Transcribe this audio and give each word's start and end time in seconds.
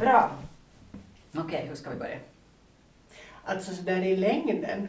Bra. 0.00 0.30
Okej, 1.30 1.44
okay, 1.44 1.66
hur 1.66 1.74
ska 1.74 1.90
vi 1.90 1.96
börja? 1.96 2.18
Alltså 3.44 3.74
så 3.74 3.82
där 3.82 4.02
i 4.02 4.16
längden, 4.16 4.88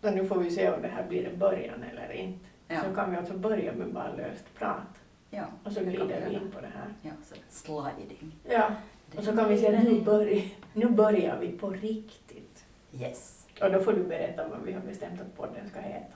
då 0.00 0.10
nu 0.10 0.26
får 0.26 0.38
vi 0.38 0.50
se 0.50 0.70
om 0.70 0.82
det 0.82 0.88
här 0.88 1.08
blir 1.08 1.28
en 1.28 1.38
början 1.38 1.84
eller 1.92 2.12
inte, 2.12 2.46
ja. 2.68 2.82
så 2.82 2.94
kan 2.94 3.10
vi 3.10 3.16
alltså 3.16 3.34
börja 3.34 3.72
med 3.72 3.92
bara 3.92 4.12
löst 4.12 4.54
prat. 4.58 5.00
Ja, 5.30 5.44
och 5.64 5.72
så 5.72 5.80
glider 5.80 6.26
vi 6.28 6.34
in 6.34 6.50
på 6.54 6.60
det 6.60 6.70
här. 6.74 6.94
Ja, 7.02 7.10
så 7.24 7.34
sliding. 7.48 8.32
Ja, 8.44 8.70
och 9.16 9.24
så 9.24 9.36
kan 9.36 9.48
vi 9.48 9.58
säga 9.58 9.78
att 9.78 9.84
nu, 9.84 10.00
börj 10.00 10.58
nu 10.72 10.88
börjar 10.88 11.38
vi 11.40 11.52
på 11.52 11.70
riktigt. 11.70 12.64
Yes. 12.92 13.46
Och 13.60 13.72
då 13.72 13.80
får 13.80 13.92
du 13.92 14.04
berätta 14.04 14.48
vad 14.48 14.62
vi 14.62 14.72
har 14.72 14.80
bestämt 14.80 15.20
att 15.20 15.36
podden 15.36 15.68
ska 15.70 15.80
heta. 15.80 16.14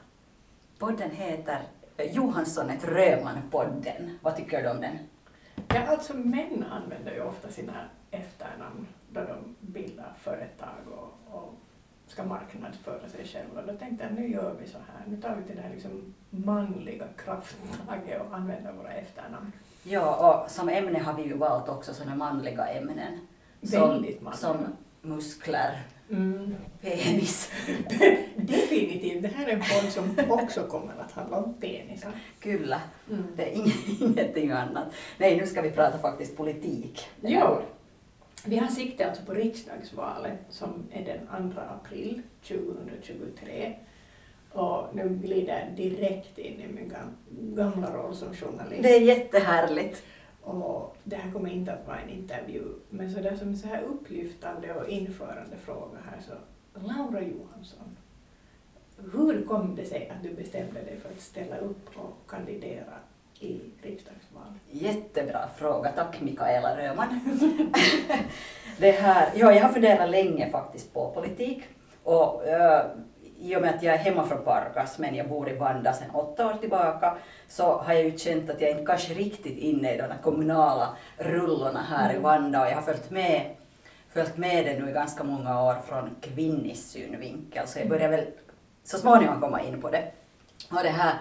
Podden 0.79 1.11
heter 1.11 1.63
Johansson 2.13 2.71
ett 2.71 2.85
Röman-podden. 2.85 4.19
Vad 4.23 4.37
tycker 4.37 4.63
du 4.63 4.71
om 4.71 4.81
den? 4.81 4.99
Ja, 5.69 5.87
alltså 5.87 6.15
män 6.15 6.65
använder 6.71 7.15
ju 7.15 7.21
ofta 7.21 7.49
sina 7.49 7.73
efternamn 8.11 8.87
då 9.11 9.21
de 9.21 9.57
bildar 9.61 10.13
företag 10.21 10.81
och, 10.87 11.37
och 11.37 11.55
ska 12.07 12.25
marknadsföra 12.25 13.09
sig 13.09 13.25
själva. 13.25 13.63
Då 13.63 13.79
tänkte 13.79 14.05
jag 14.05 14.15
nu 14.15 14.33
gör 14.33 14.55
vi 14.61 14.69
så 14.69 14.79
här, 14.79 15.07
nu 15.07 15.17
tar 15.17 15.35
vi 15.37 15.43
till 15.43 15.57
det 15.57 15.63
här 15.63 15.71
liksom 15.71 16.15
manliga 16.31 17.05
krafttaget 17.17 18.21
och 18.21 18.37
använder 18.37 18.73
våra 18.73 18.93
efternamn. 18.93 19.53
Ja, 19.83 20.43
och 20.45 20.51
som 20.51 20.69
ämne 20.69 20.99
har 20.99 21.15
vi 21.15 21.23
ju 21.23 21.35
valt 21.35 21.69
också 21.69 21.95
sådana 21.95 22.17
manliga 22.17 22.67
ämnen. 22.67 23.19
Som, 23.63 23.81
Väldigt 23.81 24.23
manliga. 24.23 24.39
Som 24.39 24.57
muskler, 25.03 25.83
mm. 26.11 26.55
penis. 26.81 27.53
Definitivt, 28.37 29.23
det 29.23 29.29
här 29.29 29.47
är 29.47 29.53
en 29.53 29.61
podd 29.61 29.93
som 29.93 30.15
också 30.29 30.63
kommer 30.63 30.95
att 31.01 31.13
handla 31.13 31.37
om 31.37 31.55
penisar. 31.55 32.13
Kyllä, 32.41 32.81
mm. 33.11 33.25
det 33.37 33.43
är 33.43 33.73
ingenting 34.03 34.51
annat. 34.51 34.89
Nej, 35.19 35.37
nu 35.37 35.47
ska 35.47 35.63
vi 35.63 35.71
prata 35.71 35.99
faktiskt 35.99 36.37
politik. 36.37 37.09
Jo. 37.21 37.59
Vi 38.49 38.57
har 38.57 38.69
sikte 38.69 39.07
alltså 39.07 39.23
på 39.23 39.35
riksdagsvalet 39.35 40.39
som 40.49 40.89
är 40.93 41.05
den 41.05 41.53
2 41.53 41.61
april 41.61 42.23
2023. 42.43 43.75
Och 44.53 44.95
nu 44.95 45.09
glider 45.09 45.59
jag 45.59 45.77
direkt 45.77 46.39
in 46.39 46.61
i 46.61 46.67
min 46.69 46.93
gamla 47.55 47.97
roll 47.97 48.15
som 48.15 48.35
journalist. 48.35 48.83
Det 48.83 48.97
är 48.97 49.01
jättehärligt. 49.01 50.03
Och 50.43 50.97
det 51.05 51.17
här 51.17 51.33
kommer 51.33 51.51
inte 51.51 51.73
att 51.73 51.87
vara 51.87 52.01
en 52.01 52.11
intervju, 52.11 52.63
men 52.91 53.13
så 53.15 53.21
där 53.21 53.37
som 53.37 53.49
en 53.49 53.57
så 53.57 53.69
här 53.69 53.83
upplyftande 53.83 54.75
och 54.75 54.89
införande 54.89 55.57
fråga 55.57 55.99
här 56.11 56.21
så 56.21 56.33
Laura 56.81 57.23
Johansson, 57.23 57.97
hur 59.13 59.45
kom 59.45 59.77
det 59.77 59.85
sig 59.85 60.09
att 60.17 60.23
du 60.23 60.35
bestämde 60.35 60.81
dig 60.81 61.01
för 61.03 61.09
att 61.09 61.21
ställa 61.21 61.59
upp 61.59 61.89
och 61.97 62.31
kandidera 62.31 62.95
i 63.41 63.61
riksdagsvalet? 63.83 64.63
Jättebra 64.71 65.49
fråga, 65.57 65.93
tack 65.93 66.21
Mikaela 66.21 66.77
Röman. 66.77 67.21
det 68.79 68.91
här, 68.91 69.29
ja, 69.35 69.53
jag 69.53 69.63
har 69.63 69.73
funderat 69.73 70.11
länge 70.11 70.51
faktiskt 70.51 70.95
på 70.95 71.11
politik 71.11 71.63
och 72.03 72.43
uh, 72.47 72.81
i 73.39 73.57
och 73.57 73.61
med 73.63 73.75
att 73.75 73.83
jag 73.83 73.95
är 73.95 73.99
hemma 73.99 74.27
från 74.27 74.45
Pargas 74.45 74.99
men 74.99 75.15
jag 75.15 75.29
bor 75.29 75.49
i 75.49 75.57
Vanda 75.57 75.93
sedan 75.93 76.11
åtta 76.11 76.47
år 76.47 76.55
tillbaka 76.55 77.17
så 77.49 77.79
har 77.79 77.95
jag 77.95 78.05
ju 78.05 78.19
känt 78.19 78.51
att 78.51 78.61
jag 78.61 78.71
inte 78.71 78.85
kanske 78.85 79.15
riktigt 79.15 79.59
inne 79.59 79.95
i 79.95 79.97
de 79.97 80.07
kommunala 80.23 80.97
rullorna 81.19 81.83
här 81.83 82.05
mm. 82.05 82.17
i 82.17 82.23
Vanda 82.23 82.61
och 82.61 82.67
jag 82.67 82.75
har 82.75 82.83
följt 82.83 83.11
med, 83.11 83.55
följt 84.13 84.37
med 84.37 84.65
det 84.65 84.79
nu 84.79 84.91
i 84.91 84.93
ganska 84.93 85.25
många 85.25 85.63
år 85.63 85.77
från 85.87 86.17
kvinnlig 86.21 86.77
synvinkel 86.77 87.67
så 87.67 87.79
jag 87.79 87.89
börjar 87.89 88.09
väl 88.09 88.27
så 88.85 88.99
småningom 88.99 89.41
komma 89.41 89.63
in 89.63 89.83
på 89.83 89.91
det. 89.91 90.05
Och 90.71 90.83
det 90.83 90.89
här, 90.89 91.15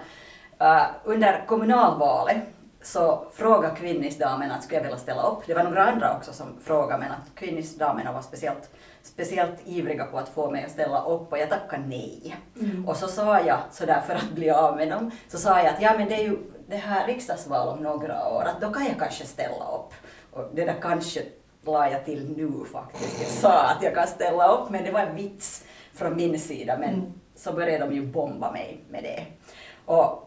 uh, 0.60 0.86
under 1.04 1.46
kommunalvalet 1.46 2.36
så 2.82 3.26
frågade 3.32 3.76
kvinnisdamen 3.76 4.50
att 4.50 4.62
skulle 4.62 4.76
jag 4.76 4.82
vilja 4.82 4.98
ställa 4.98 5.22
upp. 5.22 5.38
Det 5.46 5.54
var 5.54 5.64
några 5.64 5.84
andra 5.84 6.16
också 6.16 6.32
som 6.32 6.46
frågade 6.64 6.98
men 6.98 7.12
att 7.12 7.34
kvinnisdamerna 7.34 8.12
var 8.12 8.22
speciellt, 8.22 8.70
speciellt 9.02 9.60
ivriga 9.64 10.04
på 10.04 10.18
att 10.18 10.28
få 10.28 10.50
mig 10.50 10.64
att 10.64 10.70
ställa 10.70 11.04
upp 11.04 11.32
och 11.32 11.38
jag 11.38 11.50
tackade 11.50 11.82
nej. 11.86 12.36
Mm. 12.60 12.88
Och 12.88 12.96
så 12.96 13.08
sa 13.08 13.40
jag 13.40 13.58
sådär 13.70 14.00
för 14.06 14.14
att 14.14 14.30
bli 14.30 14.50
av 14.50 14.76
med 14.76 14.88
dem, 14.88 15.10
så 15.28 15.38
sa 15.38 15.58
jag 15.58 15.66
att 15.66 15.82
ja 15.82 15.94
men 15.98 16.08
det 16.08 16.14
är 16.14 16.24
ju 16.24 16.38
det 16.68 16.76
här 16.76 17.06
riksdagsval 17.06 17.68
om 17.68 17.82
några 17.82 18.28
år, 18.28 18.42
att 18.42 18.60
då 18.60 18.70
kan 18.70 18.86
jag 18.86 18.98
kanske 18.98 19.26
ställa 19.26 19.64
upp. 19.74 19.94
Och 20.32 20.50
det 20.54 20.64
där 20.64 20.76
kanske 20.82 21.22
la 21.64 21.90
jag 21.90 22.04
till 22.04 22.34
nu 22.36 22.64
faktiskt. 22.72 23.20
Jag 23.20 23.30
sa 23.30 23.62
att 23.62 23.82
jag 23.82 23.94
kan 23.94 24.06
ställa 24.06 24.48
upp 24.48 24.70
men 24.70 24.84
det 24.84 24.90
var 24.90 25.00
en 25.00 25.16
vits 25.16 25.64
från 25.94 26.16
min 26.16 26.40
sida 26.40 26.76
men 26.78 26.94
mm. 26.94 27.12
så 27.34 27.52
började 27.52 27.84
de 27.86 27.94
ju 27.94 28.06
bomba 28.06 28.52
mig 28.52 28.80
med 28.88 29.02
det. 29.02 29.24
Och 29.84 30.26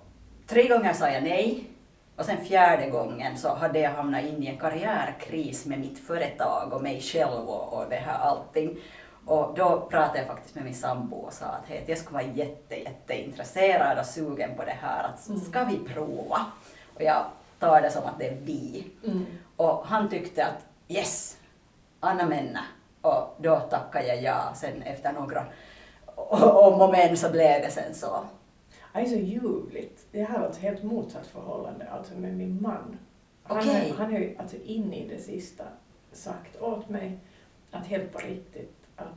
tre 0.49 0.67
gånger 0.67 0.93
sa 0.93 1.09
jag 1.09 1.23
nej 1.23 1.63
och 2.15 2.25
sen 2.25 2.45
fjärde 2.45 2.89
gången 2.89 3.37
så 3.37 3.55
hade 3.55 3.79
jag 3.79 3.91
hamnat 3.91 4.23
in 4.23 4.43
i 4.43 4.47
en 4.47 4.57
karriärkris 4.57 5.65
med 5.65 5.79
mitt 5.79 5.99
företag 5.99 6.73
och 6.73 6.81
mig 6.81 7.01
själv 7.01 7.49
och, 7.49 7.73
och 7.73 7.89
det 7.89 7.95
här 7.95 8.19
allting. 8.19 8.77
Och 9.25 9.53
då 9.55 9.87
pratade 9.89 10.19
jag 10.19 10.27
faktiskt 10.27 10.55
med 10.55 10.63
min 10.63 10.75
sambo 10.75 11.15
och 11.15 11.33
sa 11.33 11.45
att 11.45 11.65
hej, 11.67 11.83
jag 11.87 11.97
skulle 11.97 12.13
vara 12.13 12.33
jätte, 12.33 12.75
jätteintresserad 12.75 13.99
och 13.99 14.05
sugen 14.05 14.55
på 14.55 14.65
det 14.65 14.77
här, 14.81 15.03
att 15.03 15.27
mm. 15.27 15.41
ska 15.41 15.63
vi 15.63 15.79
prova? 15.93 16.45
Och 16.95 17.01
jag 17.01 17.25
tar 17.59 17.81
det 17.81 17.91
som 17.91 18.03
att 18.03 18.19
det 18.19 18.27
är 18.27 18.37
vi. 18.43 18.87
Mm. 19.05 19.25
Och 19.55 19.85
han 19.87 20.09
tyckte 20.09 20.45
att 20.45 20.65
yes, 20.87 21.37
Anna 21.99 22.25
Menna. 22.25 22.63
Och 23.01 23.35
då 23.37 23.59
tackade 23.59 24.07
jag 24.07 24.21
ja 24.21 24.51
sen 24.55 24.81
efter 24.81 25.11
några 25.11 25.45
om 26.41 26.81
och 26.81 26.91
men 26.91 27.17
så 27.17 27.29
blev 27.29 27.61
det 27.61 27.71
sen 27.71 27.93
så. 27.93 28.23
Det 28.93 28.99
är 28.99 29.05
så 29.05 29.15
ljuvligt. 29.15 30.07
Jag 30.11 30.27
har 30.27 30.45
alltså 30.45 30.61
helt 30.61 30.83
motsatt 30.83 31.27
förhållande 31.27 31.89
alltså 31.89 32.17
med 32.17 32.37
min 32.37 32.61
man. 32.61 32.97
Han, 33.43 33.57
okay. 33.57 33.89
har, 33.89 33.97
han 33.97 34.11
har 34.11 34.19
ju 34.19 34.35
alltså 34.37 34.57
in 34.57 34.93
i 34.93 35.07
det 35.07 35.17
sista 35.17 35.63
sagt 36.11 36.61
åt 36.61 36.89
mig 36.89 37.19
att 37.71 37.87
helt 37.87 38.13
på 38.13 38.19
riktigt 38.19 38.75
att, 38.95 39.07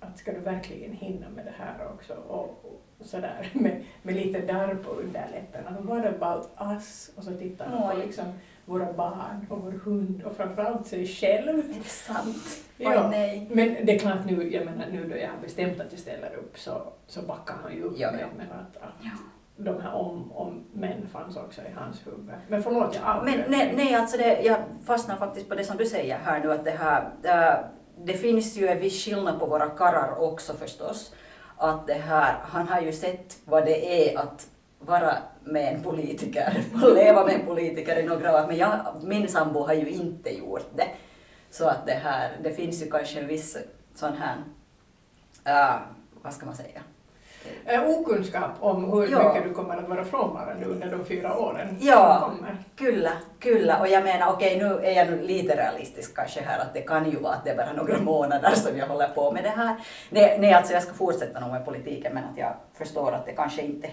att 0.00 0.18
ska 0.18 0.32
du 0.32 0.40
verkligen 0.40 0.92
hinna 0.92 1.30
med 1.30 1.44
det 1.44 1.54
här 1.58 1.88
också 1.94 2.14
och, 2.14 2.64
och 2.98 3.06
sådär 3.06 3.50
med, 3.54 3.84
med 4.02 4.14
lite 4.14 4.40
darr 4.40 4.74
på 4.74 4.90
underläppen. 4.90 5.66
Alltså, 5.66 5.82
what 5.82 6.06
about 6.06 6.50
us? 6.60 7.10
Och 7.16 7.24
så 7.24 7.36
tittar 7.36 7.66
han 7.66 7.90
på 7.90 7.98
liksom 7.98 8.24
våra 8.64 8.92
barn 8.92 9.46
och 9.50 9.62
vår 9.62 9.72
hund 9.72 10.22
och 10.24 10.36
framförallt 10.36 10.86
sig 10.86 11.06
själv. 11.06 11.58
Är 11.58 11.78
det 11.82 11.88
sant? 11.88 12.64
Ja. 12.76 12.90
Oj, 12.90 13.08
nej. 13.10 13.48
Men 13.50 13.86
det 13.86 13.94
är 13.94 13.98
klart 13.98 14.24
nu, 14.26 14.52
jag 14.52 14.64
menar 14.64 14.86
nu 14.92 15.08
då 15.08 15.16
jag 15.16 15.28
har 15.28 15.38
bestämt 15.42 15.80
att 15.80 15.86
jag 15.90 16.00
ställer 16.00 16.34
upp 16.36 16.58
så, 16.58 16.82
så 17.06 17.22
backar 17.22 17.54
han 17.62 17.74
ju 17.74 17.82
upp 17.82 17.94
ja, 17.96 18.10
ja. 18.20 18.26
med 18.36 18.46
att, 18.46 18.82
att 18.82 18.94
ja. 19.00 19.10
de 19.56 19.80
här 19.80 19.94
om, 19.94 20.32
om 20.32 20.64
män 20.72 21.08
fanns 21.12 21.36
också 21.36 21.60
i 21.60 21.72
hans 21.76 22.06
huvud. 22.06 22.30
Men 22.48 22.62
förlåt, 22.62 22.94
jag 22.94 23.16
avbröt. 23.16 23.36
Men 23.36 23.50
nej, 23.50 23.72
nej 23.76 23.94
alltså 23.94 24.16
det, 24.16 24.42
jag 24.42 24.58
fastnar 24.86 25.16
faktiskt 25.16 25.48
på 25.48 25.54
det 25.54 25.64
som 25.64 25.76
du 25.76 25.86
säger 25.86 26.18
här 26.18 26.40
nu 26.40 26.52
att 26.52 26.64
det 26.64 26.70
här, 26.70 27.10
äh, 27.22 27.64
det 28.04 28.14
finns 28.14 28.56
ju 28.56 28.66
en 28.66 28.80
viss 28.80 29.04
skillnad 29.04 29.40
på 29.40 29.46
våra 29.46 29.66
karrar 29.66 30.22
också 30.22 30.52
förstås. 30.54 31.14
Att 31.56 31.86
det 31.86 31.94
här, 31.94 32.34
han 32.42 32.68
har 32.68 32.80
ju 32.80 32.92
sett 32.92 33.38
vad 33.44 33.64
det 33.64 34.10
är 34.10 34.18
att 34.18 34.46
vara 34.86 35.16
med 35.44 35.74
en 35.74 35.82
politiker 35.82 36.64
och 36.82 36.94
leva 36.94 37.24
med 37.24 37.34
en 37.34 37.46
politiker 37.46 37.96
i 37.96 38.02
några 38.02 38.34
år. 38.34 38.46
Men 38.46 38.56
jag, 38.56 38.80
min 39.02 39.28
sambo 39.28 39.60
har 39.60 39.74
ju 39.74 39.88
inte 39.88 40.30
gjort 40.30 40.70
det. 40.76 40.88
Så 41.50 41.68
att 41.68 41.86
det 41.86 41.92
här, 41.92 42.30
det 42.42 42.50
finns 42.50 42.82
ju 42.82 42.90
kanske 42.90 43.20
en 43.20 43.26
viss 43.26 43.56
sån 43.94 44.12
här, 44.12 44.36
uh, 45.46 45.82
vad 46.22 46.32
ska 46.32 46.46
man 46.46 46.56
säga? 46.56 46.80
Uh, 47.72 47.90
okunskap 47.90 48.50
om 48.60 48.92
hur 48.92 49.10
ja. 49.10 49.28
mycket 49.28 49.48
du 49.48 49.54
kommer 49.54 49.76
att 49.76 49.88
vara 49.88 50.04
frånvarande 50.04 50.66
under 50.66 50.90
de 50.90 51.04
fyra 51.04 51.38
åren 51.38 51.78
ja. 51.80 52.32
Kyllä, 52.76 53.12
kyllä. 53.38 53.80
Och 53.80 53.88
jag 53.88 54.04
menar, 54.04 54.32
okej 54.32 54.56
okay, 54.56 54.68
nu 54.68 54.86
är 54.86 54.92
jag 54.92 55.10
nu 55.10 55.22
lite 55.22 55.56
realistisk 55.56 56.16
kanske 56.16 56.40
här 56.40 56.58
att 56.58 56.74
det 56.74 56.80
kan 56.80 57.10
ju 57.10 57.16
vara 57.16 57.34
att 57.34 57.44
det 57.44 57.50
är 57.50 57.56
bara 57.56 57.72
några 57.72 57.98
månader 57.98 58.50
som 58.50 58.78
jag 58.78 58.86
håller 58.86 59.08
på 59.08 59.32
med 59.32 59.44
det 59.44 59.50
här. 59.50 59.76
Nej, 60.10 60.38
nej 60.40 60.52
alltså 60.52 60.72
jag 60.72 60.82
ska 60.82 60.92
fortsätta 60.92 61.40
nog 61.40 61.50
med 61.50 61.64
politiken 61.64 62.14
men 62.14 62.24
att 62.24 62.38
jag 62.38 62.54
förstår 62.74 63.12
att 63.12 63.26
det 63.26 63.32
kanske 63.32 63.62
inte 63.62 63.86
är 63.86 63.90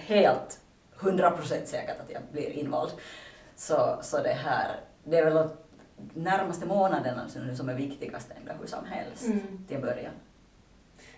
helt 1.02 1.20
100% 1.20 1.66
säkert 1.66 2.00
att 2.00 2.12
jag 2.12 2.22
blir 2.32 2.50
invald. 2.50 2.92
Så, 3.56 4.00
så 4.02 4.18
det 4.18 4.34
här, 4.34 4.80
det 5.04 5.18
är 5.18 5.26
väl 5.26 5.34
de 5.34 5.50
närmaste 6.14 6.66
månaderna 6.66 7.30
som 7.56 7.70
är 7.70 7.76
viktigast 7.76 8.32
ändå 8.38 8.52
hur 8.60 8.68
som 8.68 8.86
helst 8.86 9.26
mm. 9.26 9.66
till 9.68 9.80
början. 9.80 10.14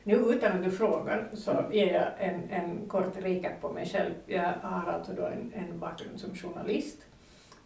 Nu 0.04 0.16
utan 0.16 0.58
att 0.58 0.64
du 0.64 0.72
frågar 0.72 1.30
så 1.34 1.66
ger 1.72 1.94
jag 1.94 2.28
en, 2.28 2.50
en 2.50 2.88
kort 2.88 3.18
recap 3.18 3.62
på 3.62 3.70
mig 3.70 3.86
själv. 3.86 4.14
Jag 4.26 4.54
har 4.62 4.92
alltså 4.92 5.14
då 5.14 5.26
en, 5.26 5.54
en 5.56 5.80
bakgrund 5.80 6.20
som 6.20 6.36
journalist. 6.36 6.98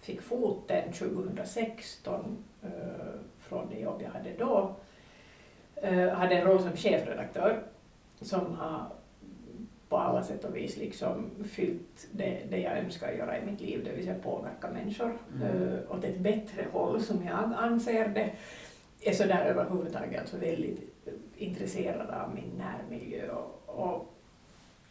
Fick 0.01 0.21
foten 0.21 0.91
2016 0.91 2.37
uh, 2.63 2.69
från 3.39 3.69
det 3.69 3.79
jobb 3.79 4.01
jag 4.01 4.09
hade 4.09 4.33
då. 4.37 4.75
Uh, 5.83 6.09
hade 6.09 6.35
en 6.35 6.47
roll 6.47 6.61
som 6.61 6.75
chefredaktör 6.75 7.63
som 8.21 8.55
har 8.55 8.85
på 9.89 9.97
alla 9.97 10.23
sätt 10.23 10.45
och 10.45 10.55
vis 10.55 10.77
liksom 10.77 11.29
fyllt 11.51 12.07
det, 12.11 12.39
det 12.49 12.57
jag 12.57 12.77
önskar 12.77 13.11
göra 13.11 13.37
i 13.37 13.45
mitt 13.45 13.61
liv, 13.61 13.81
det 13.83 13.91
vill 13.91 14.05
säga 14.05 14.17
påverka 14.23 14.67
människor 14.73 15.17
mm. 15.35 15.57
uh, 15.57 15.79
åt 15.89 16.03
ett 16.03 16.19
bättre 16.19 16.65
håll 16.71 17.01
som 17.01 17.23
jag 17.25 17.53
anser 17.57 18.07
det. 18.07 18.31
är 19.09 19.13
sådär 19.13 19.45
överhuvudtaget 19.45 20.19
alltså 20.19 20.37
väldigt 20.37 20.79
intresserad 21.37 22.09
av 22.09 22.35
min 22.35 22.51
närmiljö 22.57 23.29
och, 23.29 23.63
och 23.65 24.13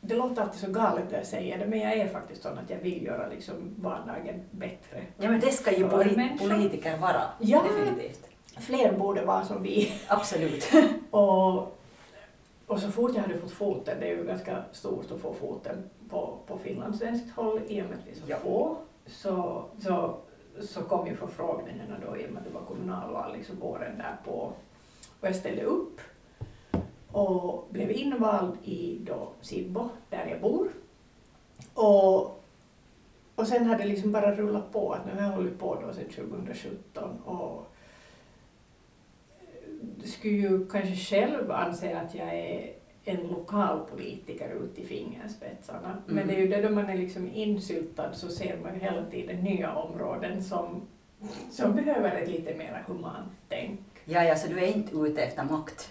det 0.00 0.14
låter 0.14 0.42
alltid 0.42 0.60
så 0.60 0.70
galet 0.70 1.10
när 1.10 1.18
jag 1.18 1.26
säger 1.26 1.58
det, 1.58 1.66
men 1.66 1.78
jag 1.78 1.92
är 1.92 2.08
faktiskt 2.08 2.42
sån 2.42 2.58
att 2.58 2.70
jag 2.70 2.78
vill 2.78 3.04
göra 3.04 3.28
liksom 3.28 3.54
vardagen 3.76 4.42
bättre. 4.50 5.02
Ja, 5.18 5.30
men 5.30 5.40
det 5.40 5.52
ska 5.52 5.76
ju 5.76 5.88
polit 5.88 6.38
politiker 6.38 6.96
vara, 6.98 7.22
ja, 7.40 7.62
definitivt. 7.62 8.28
fler 8.56 8.92
borde 8.92 9.24
vara 9.24 9.44
som 9.44 9.62
vi. 9.62 9.92
Absolut. 10.08 10.72
Och, 11.10 11.75
och 12.66 12.80
så 12.80 12.90
fort 12.90 13.10
jag 13.14 13.22
hade 13.22 13.38
fått 13.38 13.50
foten, 13.50 14.00
det 14.00 14.10
är 14.10 14.16
ju 14.16 14.24
ganska 14.24 14.64
stort 14.72 15.10
att 15.10 15.20
få 15.20 15.34
foten 15.34 15.90
på, 16.10 16.38
på 16.46 16.58
finlandssvenskt 16.58 17.36
håll 17.36 17.60
i 17.68 17.82
och 17.82 17.86
med 17.86 17.98
att 17.98 18.06
vi 18.06 18.10
är 18.10 18.14
så 18.14 18.22
Ja. 18.26 18.36
få, 18.36 18.76
så, 19.06 19.64
så, 19.78 20.16
så 20.60 20.82
kom 20.82 21.06
ju 21.06 21.16
förfrågningarna 21.16 21.96
då 22.06 22.16
i 22.16 22.26
och 22.26 22.30
med 22.30 22.38
att 22.38 22.44
det 22.44 22.54
var 22.54 22.60
kommunalval 22.60 23.32
liksom 23.36 23.56
våren 23.60 23.98
därpå. 23.98 24.52
Och 25.20 25.26
jag 25.28 25.36
ställde 25.36 25.62
upp 25.62 26.00
och 27.12 27.68
blev 27.70 27.90
invald 27.90 28.56
i 28.64 28.98
då 29.06 29.28
Sibbo, 29.40 29.88
där 30.10 30.26
jag 30.26 30.40
bor. 30.40 30.68
Och, 31.74 32.42
och 33.34 33.46
sen 33.48 33.66
hade 33.66 33.82
det 33.82 33.88
liksom 33.88 34.12
bara 34.12 34.34
rullat 34.34 34.72
på, 34.72 34.92
att 34.92 35.06
nu 35.06 35.12
har 35.12 35.22
jag 35.22 35.36
hållit 35.36 35.58
på 35.58 35.74
då 35.74 35.92
sedan 35.92 36.30
2017 36.30 37.22
och 37.24 37.72
skulle 40.18 40.34
ju 40.36 40.66
kanske 40.66 40.94
själv 40.96 41.50
anse 41.50 41.98
att 42.00 42.14
jag 42.14 42.28
är 42.34 42.72
en 43.04 43.16
lokalpolitiker 43.28 44.48
ut 44.50 44.78
i 44.78 44.84
fingerspetsarna. 44.86 45.96
Men 46.06 46.16
Mm. 46.18 46.28
det 46.28 46.34
är 46.34 46.40
ju 46.40 46.48
det 46.48 46.62
då 46.62 46.70
man 46.74 46.88
är 46.90 46.96
liksom 46.96 47.30
insyltad 47.34 48.12
så 48.12 48.28
ser 48.28 48.58
man 48.62 48.80
hela 48.80 49.04
tiden 49.04 49.36
nya 49.44 49.74
områden 49.74 50.42
som, 50.44 50.82
som 51.50 51.74
behöver 51.74 52.10
ett 52.22 52.28
lite 52.28 52.54
mer 52.54 52.84
humant 52.86 53.32
tänk. 53.48 53.80
Ja, 54.04 54.24
ja, 54.24 54.36
så 54.36 54.48
du 54.48 54.58
är 54.58 54.66
inte 54.76 54.96
ute 54.96 55.22
efter 55.22 55.44
makt? 55.44 55.90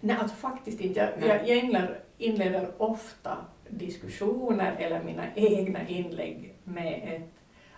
Nej, 0.00 0.16
alltså 0.16 0.36
faktiskt 0.36 0.80
inte. 0.80 1.00
Jag, 1.00 1.28
jag, 1.28 1.48
jag 1.48 1.56
inleder, 1.58 2.00
inleder 2.18 2.68
ofta 2.78 3.36
diskussioner 3.68 4.76
eller 4.78 5.02
mina 5.02 5.24
egna 5.34 5.88
inlägg 5.88 6.54
med 6.64 7.02
ett, 7.16 7.30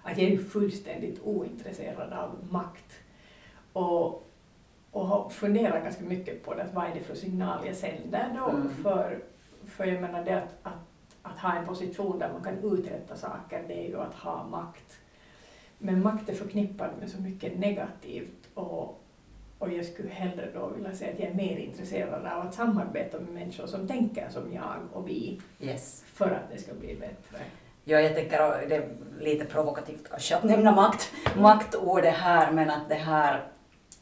att 0.02 0.18
jag 0.18 0.30
är 0.32 0.38
fullständigt 0.38 1.20
ointresserad 1.24 2.12
av 2.12 2.38
makt. 2.50 2.92
Och, 3.72 4.25
och 4.96 5.06
har 5.06 5.28
funderat 5.28 5.82
ganska 5.82 6.04
mycket 6.04 6.44
på 6.44 6.54
det, 6.54 6.62
att 6.62 6.74
vad 6.74 6.84
är 6.84 6.94
det 6.94 7.00
för 7.00 7.14
signal 7.14 7.66
jag 7.66 7.76
sänder 7.76 8.32
då? 8.34 8.50
Mm. 8.50 8.74
För, 8.82 9.18
för 9.66 9.84
jag 9.84 10.02
menar 10.02 10.24
det 10.24 10.36
att, 10.36 10.54
att, 10.62 10.72
att 11.22 11.38
ha 11.38 11.56
en 11.56 11.66
position 11.66 12.18
där 12.18 12.32
man 12.32 12.42
kan 12.42 12.72
uträtta 12.72 13.16
saker, 13.16 13.64
det 13.68 13.84
är 13.84 13.88
ju 13.88 14.00
att 14.00 14.14
ha 14.14 14.44
makt. 14.44 14.98
Men 15.78 16.02
makt 16.02 16.28
är 16.28 16.34
förknippad 16.34 16.90
med 17.00 17.10
så 17.10 17.20
mycket 17.20 17.58
negativt 17.58 18.48
och, 18.54 19.02
och 19.58 19.72
jag 19.72 19.86
skulle 19.86 20.08
hellre 20.08 20.48
då 20.54 20.68
vilja 20.68 20.94
säga 20.94 21.12
att 21.12 21.18
jag 21.18 21.28
är 21.28 21.34
mer 21.34 21.56
intresserad 21.56 22.26
av 22.26 22.46
att 22.46 22.54
samarbeta 22.54 23.20
med 23.20 23.34
människor 23.34 23.66
som 23.66 23.88
tänker 23.88 24.28
som 24.30 24.52
jag 24.52 24.76
och 24.92 25.08
vi 25.08 25.40
Yes. 25.60 26.04
för 26.06 26.30
att 26.30 26.50
det 26.52 26.58
ska 26.58 26.74
bli 26.74 26.94
bättre. 26.94 27.38
Ja, 27.84 28.00
jag 28.00 28.14
tänker 28.14 28.40
att 28.40 28.68
det 28.68 28.76
är 28.76 28.88
lite 29.20 29.44
provokativt 29.44 30.10
kanske 30.10 30.36
att 30.36 30.44
nämna 30.44 30.72
makt, 30.72 31.12
maktordet 31.36 32.14
här, 32.14 32.52
men 32.52 32.70
att 32.70 32.88
det 32.88 32.94
här 32.94 33.55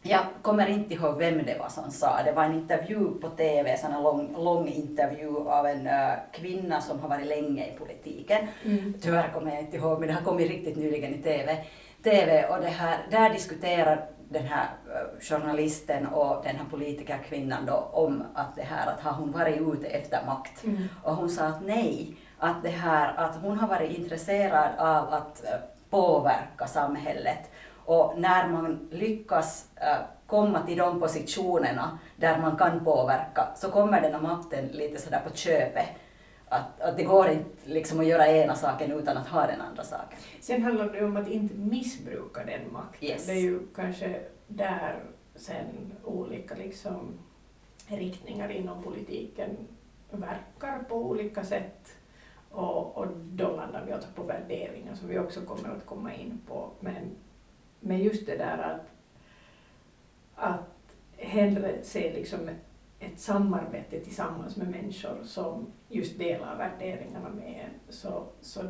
jag 0.07 0.21
kommer 0.43 0.67
inte 0.67 0.95
ihåg 0.95 1.19
vem 1.19 1.39
det 1.47 1.59
var 1.59 1.69
som 1.69 1.91
sa, 1.91 2.23
det 2.25 2.33
var 2.33 2.45
en 2.45 2.55
intervju 2.55 3.21
på 3.21 3.29
TV, 3.29 3.71
en 3.71 4.03
lång, 4.03 4.35
lång 4.45 4.69
intervju 4.69 5.49
av 5.49 5.67
en 5.67 5.87
äh, 5.87 6.13
kvinna 6.33 6.81
som 6.81 7.01
har 7.01 7.09
varit 7.09 7.27
länge 7.27 7.67
i 7.67 7.79
politiken. 7.79 8.47
Mm. 8.65 8.95
Tyvärr 9.01 9.33
kommer 9.33 9.51
jag 9.51 9.61
inte 9.61 9.77
ihåg, 9.77 9.99
men 10.01 10.09
det 10.09 10.15
har 10.15 10.23
kommit 10.23 10.51
riktigt 10.51 10.77
nyligen 10.77 11.15
i 11.15 11.19
TV. 11.19 11.65
TV 12.03 12.47
och 12.47 12.61
det 12.61 12.69
här, 12.69 12.99
där 13.11 13.31
diskuterar 13.31 14.07
den 14.29 14.45
här 14.45 14.65
äh, 14.65 15.21
journalisten 15.21 16.07
och 16.07 16.45
den 16.45 16.57
här 16.57 16.65
politikerkvinnan 16.71 17.67
då 17.67 17.91
om 17.93 18.23
att 18.35 18.57
det 18.57 18.63
här 18.63 18.93
att 18.93 19.01
har 19.01 19.13
hon 19.13 19.33
varit 19.33 19.61
ute 19.61 19.87
efter 19.87 20.27
makt? 20.27 20.65
Mm. 20.65 20.89
Och 21.03 21.17
hon 21.17 21.31
sa 21.31 21.45
att 21.45 21.67
nej, 21.67 22.17
att 22.39 22.63
det 22.63 22.69
här 22.69 23.15
att 23.17 23.37
hon 23.37 23.59
har 23.59 23.69
varit 23.69 23.99
intresserad 23.99 24.71
av 24.79 25.15
att 25.15 25.45
eh, 25.45 25.59
påverka 25.91 26.67
samhället. 26.67 27.51
Och 27.85 28.15
när 28.19 28.49
man 28.49 28.89
lyckas 28.91 29.69
eh, 29.77 29.97
komma 30.27 30.67
till 30.67 30.79
de 30.79 31.01
positionerna 31.01 31.99
där 32.17 32.39
man 32.39 32.57
kan 32.57 32.85
påverka 32.85 33.49
så 33.57 33.71
kommer 33.71 34.01
den 34.01 34.13
här 34.13 34.21
makten 34.21 34.67
lite 34.67 35.01
sådär 35.01 35.21
på 35.29 35.37
köpet. 35.37 35.87
Att, 36.49 36.81
att 36.81 36.97
det 36.97 37.05
går 37.05 37.29
inte 37.29 37.51
liksom 37.65 38.01
att 38.01 38.07
göra 38.07 38.27
ena 38.27 38.55
saken 38.55 38.93
utan 38.93 39.17
att 39.17 39.29
ha 39.29 39.47
den 39.47 39.61
andra 39.61 39.83
saken. 39.83 40.19
Sen 40.41 40.63
handlar 40.63 40.93
det 40.93 41.05
om 41.05 41.17
att 41.17 41.29
inte 41.29 41.55
missbruka 41.55 42.45
den 42.45 42.73
makten. 42.73 43.09
Yes. 43.09 43.27
Det 43.27 43.33
är 43.33 43.41
ju 43.41 43.61
kanske 43.75 44.21
där 44.47 45.03
sen 45.35 45.93
olika 46.05 46.55
liksom 46.55 47.19
riktningar 47.87 48.49
inom 48.51 48.83
politiken 48.83 49.57
verkar 50.11 50.79
på 50.89 50.97
olika 50.97 51.45
sätt. 51.45 51.97
Och, 52.51 52.97
och 52.97 53.07
då 53.33 53.57
landar 53.57 53.85
vi 53.87 53.93
alltså 53.93 54.09
på 54.15 54.23
värderingar 54.23 54.95
som 54.95 55.09
vi 55.09 55.19
också 55.19 55.41
kommer 55.41 55.69
att 55.69 55.87
komma 55.87 56.15
in 56.15 56.41
på. 56.49 56.71
Men, 56.81 57.11
men 57.85 58.03
just 58.03 58.27
det 58.27 58.37
där 58.37 58.59
att, 58.59 58.87
att 60.35 60.97
hellre 61.17 61.79
se 61.83 62.13
liksom 62.13 62.49
ett, 62.49 63.21
samarbete 63.21 64.01
tillsammans 64.01 64.57
med 64.57 64.71
människor 64.71 65.19
som 65.25 65.67
just 65.89 66.19
delar 66.19 66.57
värderingarna 66.57 67.29
med 67.29 67.65
en. 67.65 67.95
Så, 67.95 68.27
så 68.41 68.61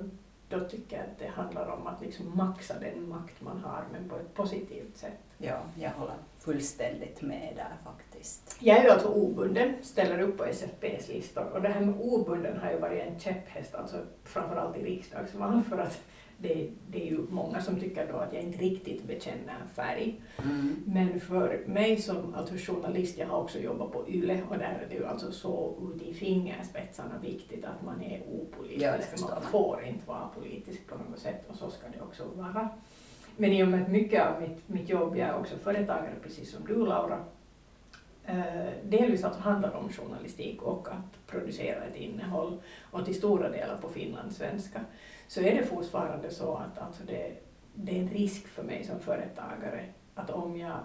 då 0.49 0.61
tycker 0.61 0.97
jag 0.97 1.07
att 1.07 1.19
det 1.19 1.27
handlar 1.27 1.69
om 1.69 1.87
att 1.87 2.01
liksom 2.01 2.37
maxa 2.37 2.75
den 2.79 3.09
makt 3.09 3.41
man 3.41 3.59
har, 3.59 3.85
men 3.93 4.09
på 4.09 4.17
ett 4.17 4.35
positivt 4.35 4.97
sätt. 4.97 5.19
Ja, 5.39 5.61
jag 5.79 5.91
håller 5.91 6.15
fullständigt 6.39 7.23
med 7.23 7.53
där 7.57 7.77
faktiskt. 7.85 8.57
Jag 8.61 8.79
är 8.79 8.85
ju 8.85 8.91
alltså 8.91 9.09
obunden, 9.09 9.75
ställer 9.83 10.21
upp 10.21 10.39
på 10.39 10.45
SFPs 10.45 11.09
listor 11.09 11.45
och 11.53 11.63
det 11.63 11.69
här 11.69 11.81
med 11.81 11.95
obunden 12.01 12.59
har 12.59 12.71
ju 12.71 12.79
varit 12.79 13.03
en 13.03 13.21
käpphäst, 13.21 13.75
alltså 13.75 13.97
framförallt 14.25 14.77
i 14.77 14.85
riksdagsval, 14.85 15.63
för 15.63 15.79
att 15.79 16.01
det, 16.39 16.71
det 16.91 17.03
är 17.03 17.11
ju 17.11 17.19
många 17.31 17.61
som 17.61 17.81
tycker 17.81 18.09
då 18.13 18.17
att 18.17 18.33
jag 18.33 18.43
inte 18.43 18.59
riktigt 18.59 19.05
bekänner 19.05 19.57
färg. 19.75 20.21
Mm. 20.45 20.83
Men 20.87 21.21
för 21.21 21.63
mig 21.67 21.97
som 21.97 22.35
alltså 22.35 22.55
journalist, 22.73 23.19
jag 23.19 23.27
har 23.27 23.41
också 23.41 23.59
jobbat 23.59 23.93
på 23.93 24.09
YLE 24.09 24.43
och 24.51 24.59
där 24.59 24.83
är 24.85 24.87
det 24.89 24.95
ju 24.95 25.07
alltså 25.07 25.33
så 25.33 25.75
ute 25.95 26.05
i 26.11 26.15
fingerspetsarna 26.15 27.19
viktigt 27.23 27.65
att 27.65 27.85
man 27.85 28.03
är 28.03 28.23
opolitisk. 28.33 28.83
Ja, 28.83 28.97
man 29.31 29.43
får 29.43 29.85
inte 29.87 30.09
vara 30.09 30.29
politisk 30.41 30.87
på 30.87 30.95
något 30.95 31.19
sätt 31.19 31.45
och 31.49 31.57
så 31.57 31.71
ska 31.71 31.87
det 31.89 32.01
också 32.01 32.25
vara. 32.37 32.69
Men 33.37 33.53
i 33.53 33.63
och 33.63 33.69
med 33.69 33.83
att 33.83 33.89
mycket 33.89 34.27
av 34.27 34.41
mitt, 34.41 34.69
mitt 34.69 34.89
jobb, 34.89 35.17
jag 35.17 35.29
är 35.29 35.39
också 35.39 35.57
företagare 35.57 36.15
precis 36.23 36.51
som 36.51 36.67
du 36.67 36.87
Laura, 36.87 37.25
eh, 38.25 38.73
delvis 38.83 39.25
alltså 39.25 39.41
handlar 39.41 39.77
om 39.77 39.89
journalistik 39.89 40.63
och 40.63 40.89
att 40.89 41.27
producera 41.27 41.85
ett 41.85 41.97
innehåll 41.97 42.59
och 42.91 43.05
till 43.05 43.15
stora 43.15 43.49
delar 43.49 43.77
på 43.77 43.89
finlandssvenska, 43.89 44.81
så 45.29 45.41
är 45.41 45.55
det 45.55 45.65
fortfarande 45.65 46.31
så 46.31 46.55
att 46.55 46.79
alltså 46.79 47.03
det, 47.07 47.33
det 47.75 47.97
är 47.97 48.03
en 48.03 48.09
risk 48.09 48.47
för 48.47 48.63
mig 48.63 48.85
som 48.85 49.01
företagare 49.01 49.85
att 50.15 50.31
om 50.31 50.57
jag 50.57 50.79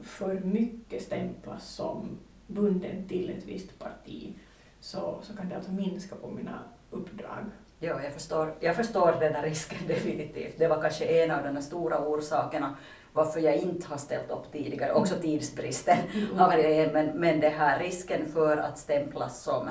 för 0.00 0.40
mycket 0.40 1.02
stämplas 1.02 1.68
som 1.68 2.18
bunden 2.46 3.08
till 3.08 3.30
ett 3.30 3.44
visst 3.44 3.78
parti 3.78 4.34
så, 4.80 5.18
så 5.22 5.36
kan 5.36 5.48
det 5.48 5.56
alltså 5.56 5.72
minska 5.72 6.16
på 6.16 6.30
mina 6.30 6.58
uppdrag. 6.90 7.44
Ja, 7.78 8.02
jag 8.02 8.12
förstår, 8.12 8.54
jag 8.60 8.76
förstår 8.76 9.16
den 9.20 9.32
där 9.32 9.42
risken 9.42 9.78
definitivt. 9.88 10.58
Det 10.58 10.68
var 10.68 10.82
kanske 10.82 11.04
en 11.04 11.30
av 11.30 11.54
de 11.54 11.62
stora 11.62 12.08
orsakerna 12.08 12.76
varför 13.12 13.40
jag 13.40 13.56
inte 13.56 13.86
har 13.86 13.96
ställt 13.96 14.30
upp 14.30 14.52
tidigare. 14.52 14.92
Också 14.92 15.14
tidsbristen 15.14 15.98
en, 16.38 16.92
men, 16.92 17.06
men 17.20 17.40
det 17.40 17.48
här 17.48 17.78
risken 17.78 18.26
för 18.32 18.56
att 18.56 18.78
stämplas 18.78 19.42
som, 19.42 19.70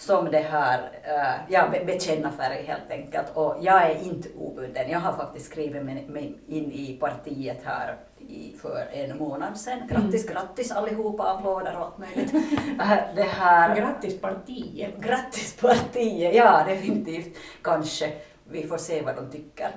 som 0.00 0.30
det 0.30 0.38
här, 0.38 0.90
eh, 1.02 1.52
ja, 1.52 1.68
be- 1.72 1.84
bekänna 1.84 2.32
färg 2.32 2.64
helt 2.66 2.90
enkelt. 2.90 3.26
Och 3.34 3.56
jag 3.60 3.82
är 3.90 4.02
inte 4.04 4.28
obunden. 4.38 4.90
Jag 4.90 4.98
har 5.00 5.12
faktiskt 5.12 5.46
skrivit 5.50 5.84
mig, 5.84 6.06
mig 6.08 6.38
in 6.48 6.72
i 6.72 6.96
partiet 7.00 7.58
här 7.64 7.96
i, 8.18 8.56
för 8.62 8.88
en 8.92 9.18
månad 9.18 9.56
sedan. 9.56 9.88
Grattis, 9.88 10.26
grattis 10.26 10.72
allihopa, 10.72 11.22
applåder 11.32 11.76
och 11.76 11.84
allt 11.84 11.98
möjligt. 11.98 12.34
Eh, 12.80 12.98
det 13.14 13.22
här, 13.22 13.76
Grattis 13.76 14.20
partiet! 14.20 14.96
Grattis 14.98 15.56
partiet! 15.60 16.34
Ja, 16.34 16.64
definitivt. 16.66 17.36
Kanske. 17.62 18.12
Vi 18.44 18.66
får 18.66 18.76
se 18.78 19.02
vad 19.02 19.16
de 19.16 19.30
tycker. 19.30 19.70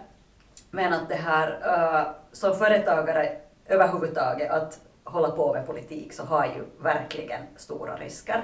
Men 0.71 0.93
att 0.93 1.09
det 1.09 1.15
här, 1.15 1.47
uh, 1.49 2.11
som 2.31 2.55
företagare 2.55 3.37
överhuvudtaget, 3.65 4.51
att 4.51 4.79
hålla 5.03 5.29
på 5.31 5.53
med 5.53 5.67
politik 5.67 6.13
så 6.13 6.23
har 6.23 6.45
ju 6.45 6.83
verkligen 6.83 7.41
stora 7.55 7.95
risker. 7.95 8.43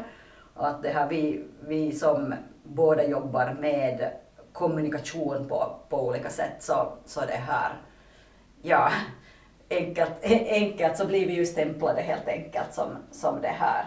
Och 0.60 0.68
att 0.68 0.84
det 0.84 0.90
här, 0.90 1.08
vi, 1.10 1.44
vi 1.68 1.92
som 1.92 2.34
båda 2.64 3.04
jobbar 3.08 3.58
med 3.62 4.12
kommunikation 4.54 5.48
på, 5.48 5.76
på 5.90 6.08
olika 6.08 6.30
sätt 6.30 6.56
så, 6.64 6.94
så 7.06 7.20
det 7.22 7.34
här, 7.48 7.72
ja, 8.62 8.90
enkelt, 9.70 10.12
enkelt 10.50 10.98
så 10.98 11.06
blir 11.08 11.28
vi 11.28 11.34
ju 11.34 11.46
stämplade 11.46 12.02
helt 12.02 12.28
enkelt 12.28 12.74
som, 12.74 12.88
som 13.12 13.42
det 13.42 13.48
här 13.48 13.86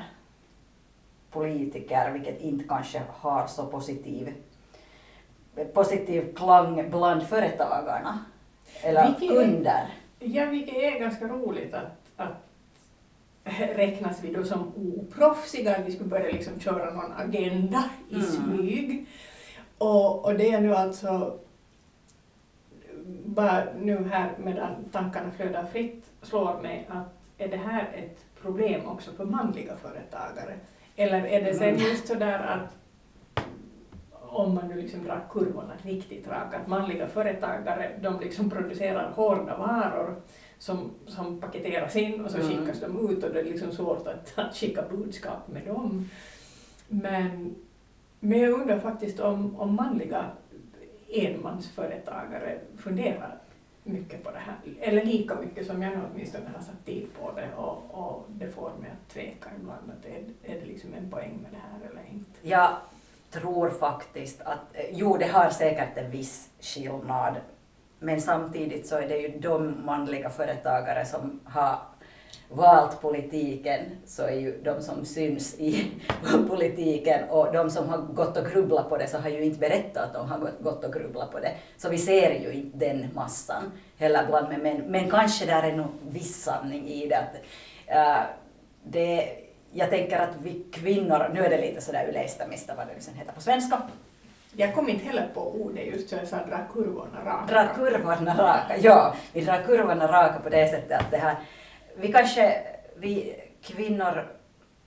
politiker, 1.30 2.10
vilket 2.10 2.40
inte 2.40 2.64
kanske 2.68 3.02
har 3.08 3.46
så 3.46 3.66
positiv, 3.66 4.34
positiv 5.74 6.34
klang 6.36 6.90
bland 6.90 7.22
företagarna 7.22 8.24
eller 8.82 9.06
Vilket- 9.06 9.28
kunder. 9.36 9.86
Ja, 10.18 10.44
vilket 10.46 10.74
är 10.76 10.98
ganska 10.98 11.24
roligt 11.28 11.74
att, 11.74 11.86
att 12.16 12.32
räknas 13.74 14.24
vi 14.24 14.32
då 14.34 14.44
som 14.44 14.72
oproffsiga, 14.76 15.76
vi 15.86 15.92
skulle 15.92 16.08
börja 16.08 16.32
liksom 16.32 16.60
köra 16.60 16.94
någon 16.94 17.12
agenda 17.12 17.84
i 18.10 18.14
Mm. 18.14 18.26
smyg. 18.26 19.06
Och, 19.78 20.24
och 20.24 20.34
det 20.34 20.50
är 20.52 20.60
nu 20.60 20.74
alltså 20.74 21.38
bara 23.24 23.64
nu 23.80 24.08
här 24.12 24.30
medan 24.38 24.70
tankarna 24.92 25.30
flödar 25.30 25.64
fritt 25.64 26.04
slår 26.22 26.60
mig 26.62 26.86
att 26.90 27.08
är 27.38 27.48
det 27.48 27.56
här 27.56 27.88
ett 27.96 28.24
problem 28.42 28.86
också 28.86 29.12
för 29.12 29.24
manliga 29.24 29.76
företagare? 29.76 30.54
Eller 30.96 31.24
är 31.26 31.42
det 31.44 31.54
sen 31.54 31.68
Mm. 31.68 31.80
just 31.80 32.08
sådär 32.08 32.38
att 32.38 32.76
om 34.20 34.54
man 34.54 34.68
nu 34.68 34.82
liksom 34.82 35.04
drar 35.04 35.20
kurvorna 35.30 35.72
riktigt 35.82 36.28
rakt, 36.28 36.54
att 36.54 36.66
manliga 36.66 37.08
företagare 37.08 37.90
de 38.02 38.20
liksom 38.20 38.50
producerar 38.50 39.10
hårda 39.10 39.56
varor 39.56 40.16
som, 40.62 40.90
som 41.06 41.40
paketeras 41.40 41.96
in 41.96 42.24
och 42.24 42.30
så 42.30 42.38
Mm. 42.38 42.48
skickas 42.48 42.80
de 42.80 43.10
ut 43.10 43.24
och 43.24 43.32
det 43.32 43.40
är 43.40 43.44
liksom 43.44 43.72
svårt 43.72 44.06
att, 44.06 44.38
att 44.38 44.56
skicka 44.56 44.82
budskap 44.90 45.48
med 45.48 45.66
dem. 45.66 46.10
Men, 46.88 47.54
men 48.20 48.40
jag 48.40 48.50
undrar 48.52 48.78
faktiskt 48.78 49.20
om, 49.20 49.60
om 49.60 49.74
manliga 49.74 50.30
enmansföretagare 51.08 52.58
funderar 52.78 53.38
mycket 53.84 54.24
på 54.24 54.30
det 54.30 54.38
här, 54.38 54.56
eller 54.80 55.04
lika 55.04 55.34
mycket 55.34 55.66
som 55.66 55.82
jag 55.82 55.92
åtminstone 56.14 56.44
har 56.56 56.62
satt 56.62 56.86
tid 56.86 57.06
på 57.20 57.32
det 57.32 57.48
och, 57.56 57.82
och 57.90 58.24
det 58.28 58.48
får 58.48 58.70
mig 58.80 58.90
att 58.90 59.14
tveka 59.14 59.50
ibland 59.60 59.90
att 59.98 60.06
är, 60.06 60.52
är 60.52 60.60
det 60.60 60.66
liksom 60.66 60.94
en 60.94 61.10
poäng 61.10 61.38
med 61.42 61.50
det 61.52 61.58
här 61.70 61.90
eller 61.90 62.12
inte. 62.12 62.30
Jag 62.42 62.76
tror 63.30 63.70
faktiskt 63.70 64.40
att, 64.40 64.60
eh, 64.72 64.84
jo 64.92 65.16
det 65.16 65.26
har 65.26 65.50
säkert 65.50 65.96
en 65.98 66.10
viss 66.10 66.50
skillnad, 66.60 67.34
men 68.02 68.20
samtidigt 68.20 68.86
så 68.86 68.96
är 68.96 69.08
det 69.08 69.18
ju 69.18 69.38
de 69.38 69.84
manliga 69.86 70.30
företagare 70.30 71.04
som 71.06 71.40
har 71.44 71.78
valt 72.48 73.00
politiken, 73.00 73.80
så 74.06 74.22
är 74.22 74.36
ju 74.36 74.62
de 74.62 74.82
som 74.82 75.04
syns 75.04 75.54
i 75.58 75.90
politiken 76.48 77.28
och 77.28 77.52
de 77.52 77.70
som 77.70 77.88
har 77.88 77.98
gått 77.98 78.36
och 78.36 78.46
grubblat 78.52 78.88
på 78.88 78.96
det 78.96 79.08
så 79.08 79.18
har 79.18 79.28
ju 79.28 79.44
inte 79.44 79.58
berättat 79.58 80.04
att 80.04 80.14
de 80.14 80.30
har 80.30 80.50
gått, 80.60 80.84
och 80.84 80.92
grubblat 80.92 81.32
på 81.32 81.40
det. 81.40 81.52
Så 81.76 81.88
vi 81.88 81.98
ser 81.98 82.40
ju 82.40 82.52
inte 82.52 82.78
den 82.78 83.08
massan 83.14 83.72
heller 83.98 84.26
bland 84.26 84.48
med 84.48 84.60
män. 84.60 84.82
Men 84.86 85.10
kanske 85.10 85.46
där 85.46 85.62
är 85.62 85.76
nog 85.76 85.86
viss 86.10 86.42
sanning 86.42 86.88
i 86.88 87.08
det. 87.08 87.18
Att, 87.18 87.34
äh, 87.86 88.22
det 88.82 89.38
jag 89.72 89.90
tänker 89.90 90.18
att 90.18 90.36
vi 90.42 90.64
kvinnor, 90.72 91.30
nu 91.34 91.44
är 91.44 91.50
det 91.50 91.60
lite 91.60 91.80
sådär 91.80 92.06
yleistämistä 92.08 92.74
vad 92.74 92.86
det 92.86 93.02
sen 93.02 93.14
heter 93.14 93.32
på 93.32 93.40
svenska, 93.40 93.82
jag 94.56 94.74
kom 94.74 94.88
inte 94.88 95.04
heller 95.04 95.28
på 95.34 95.40
ordet 95.54 95.86
just 95.86 96.08
så 96.08 96.16
jag 96.16 96.28
sa 96.28 96.36
dra 96.36 96.58
kurvorna 96.72 97.24
raka. 97.24 97.54
dra 97.54 97.74
kurvorna 97.74 98.34
raka. 98.34 98.76
Ja, 98.80 99.14
vi 99.32 99.40
drar 99.44 99.62
kurvorna 99.62 100.12
raka 100.12 100.38
på 100.40 100.48
det 100.48 100.68
sättet 100.68 101.00
att 101.00 101.10
det 101.10 101.16
här, 101.16 101.36
vi 101.96 102.12
kanske, 102.12 102.62
vi 102.96 103.34
kvinnor 103.62 104.26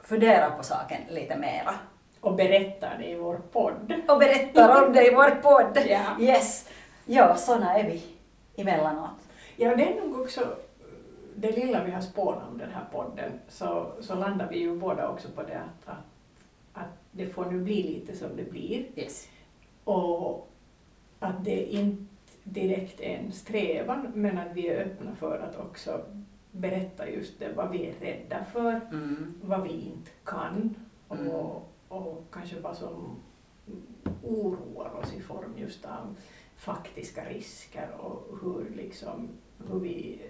funderar 0.04 0.50
på 0.50 0.64
saken 0.64 0.98
lite 1.10 1.38
mera 1.38 1.74
Och 2.22 2.36
berättar 2.36 2.96
det 3.00 3.10
i 3.10 3.16
vår 3.16 3.38
podd. 3.52 3.94
och 4.08 4.20
berättar 4.20 4.86
om 4.86 4.94
det 4.94 5.08
i 5.12 5.16
vår 5.16 5.30
podd. 5.42 5.78
Ja. 5.88 6.00
Yes. 6.20 6.70
Ja, 7.06 7.36
såna 7.36 7.80
är 7.80 7.84
vi 7.84 8.04
emellanåt. 8.58 9.10
Ja, 9.56 9.76
det 9.76 9.84
är 9.92 10.02
nog 10.02 10.22
också 10.22 10.42
det 11.36 11.52
lilla 11.52 11.84
vi 11.84 11.92
har 11.92 12.02
spånat 12.02 12.50
om 12.52 12.58
den 12.58 12.70
här 12.72 12.84
podden 12.92 13.32
så, 13.48 13.92
så 14.02 14.16
landar 14.16 14.48
vi 14.50 14.60
ju 14.60 14.76
båda 14.80 15.10
också 15.10 15.28
på 15.36 15.44
det 15.44 15.56
att, 15.56 15.90
att, 15.90 15.98
att 16.74 16.90
det 17.12 17.28
får 17.28 17.46
nu 17.46 17.60
bli 17.60 17.84
lite 17.84 18.16
som 18.18 18.36
det 18.38 18.52
blir 18.52 18.86
Yes. 18.96 19.28
Och 19.86 20.52
att 21.20 21.46
det 21.46 21.66
inte 21.74 22.04
direkt 22.44 23.00
är 23.02 23.18
en 23.18 23.32
strävan 23.32 24.12
men 24.14 24.38
att 24.38 24.54
vi 24.54 24.68
är 24.68 24.86
öppna 24.86 25.16
för 25.16 25.40
att 25.40 25.60
också 25.60 26.02
berätta 26.52 27.10
just 27.10 27.40
det, 27.40 27.54
vad 27.56 27.72
vi 27.72 27.86
är 27.88 27.94
rädda 27.94 28.46
för, 28.46 28.82
Mm. 28.92 29.34
vad 29.44 29.64
vi 29.64 29.70
inte 29.70 30.12
kan 30.24 30.76
och, 31.08 31.18
Mm. 31.18 31.32
och 31.88 32.24
kanske 32.32 32.60
vad 32.60 32.78
som 32.78 33.16
oroar 34.24 34.92
oss 35.02 35.14
i 35.14 35.22
form 35.22 35.54
just 35.58 35.86
av 35.86 36.16
faktiska 36.56 37.30
risker 37.30 37.90
och 38.00 38.38
hur, 38.42 38.70
liksom, 38.76 39.30
hur 39.70 39.80
vi 39.80 40.22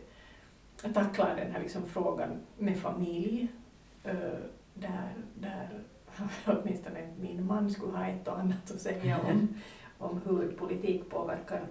tacklar 0.94 1.36
den 1.36 1.52
här 1.52 1.62
liksom 1.62 1.86
frågan 1.86 2.32
med 2.58 2.78
familj. 2.78 3.48
eh, 4.04 4.16
Där, 4.78 5.14
där 5.40 5.84
åtminstone 6.46 7.14
min 7.20 7.46
man 7.46 7.70
skulle 7.70 7.98
ha 7.98 8.08
ett 8.08 8.28
och 8.28 8.40
annat 8.40 8.72
att 8.72 8.82
säga 8.82 9.20
om, 9.20 9.48
om 9.98 10.22
hur 10.26 10.52
politik 10.52 11.10
påverkar 11.10 11.68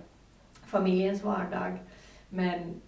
familjens 0.66 1.22
vardag. 1.22 1.78
Men 2.28 2.80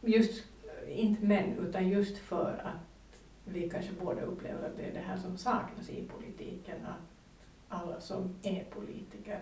just, 0.00 0.44
inte 0.88 1.24
män, 1.24 1.58
utan 1.58 1.88
just 1.88 2.18
för 2.18 2.62
att 2.64 3.20
vi 3.44 3.70
kanske 3.70 3.92
båda 4.02 4.22
upplever 4.22 4.68
att 4.68 4.76
det 4.76 4.82
är 4.82 4.92
det 4.92 5.00
här 5.00 5.16
som 5.16 5.38
saknas 5.38 5.90
i 5.90 6.08
politiken, 6.08 6.86
att 6.86 7.06
alla 7.68 8.00
som 8.00 8.34
är 8.42 8.64
politiker 8.64 9.40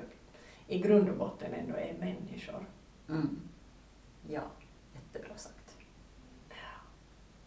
i 0.67 0.79
grund 0.79 1.09
och 1.09 1.17
botten 1.17 1.55
ändå 1.55 1.75
är 1.75 1.95
människor. 2.01 2.67
Mm. 3.09 3.41
Ja, 4.29 4.43
jättebra 4.95 5.37
sagt. 5.37 5.77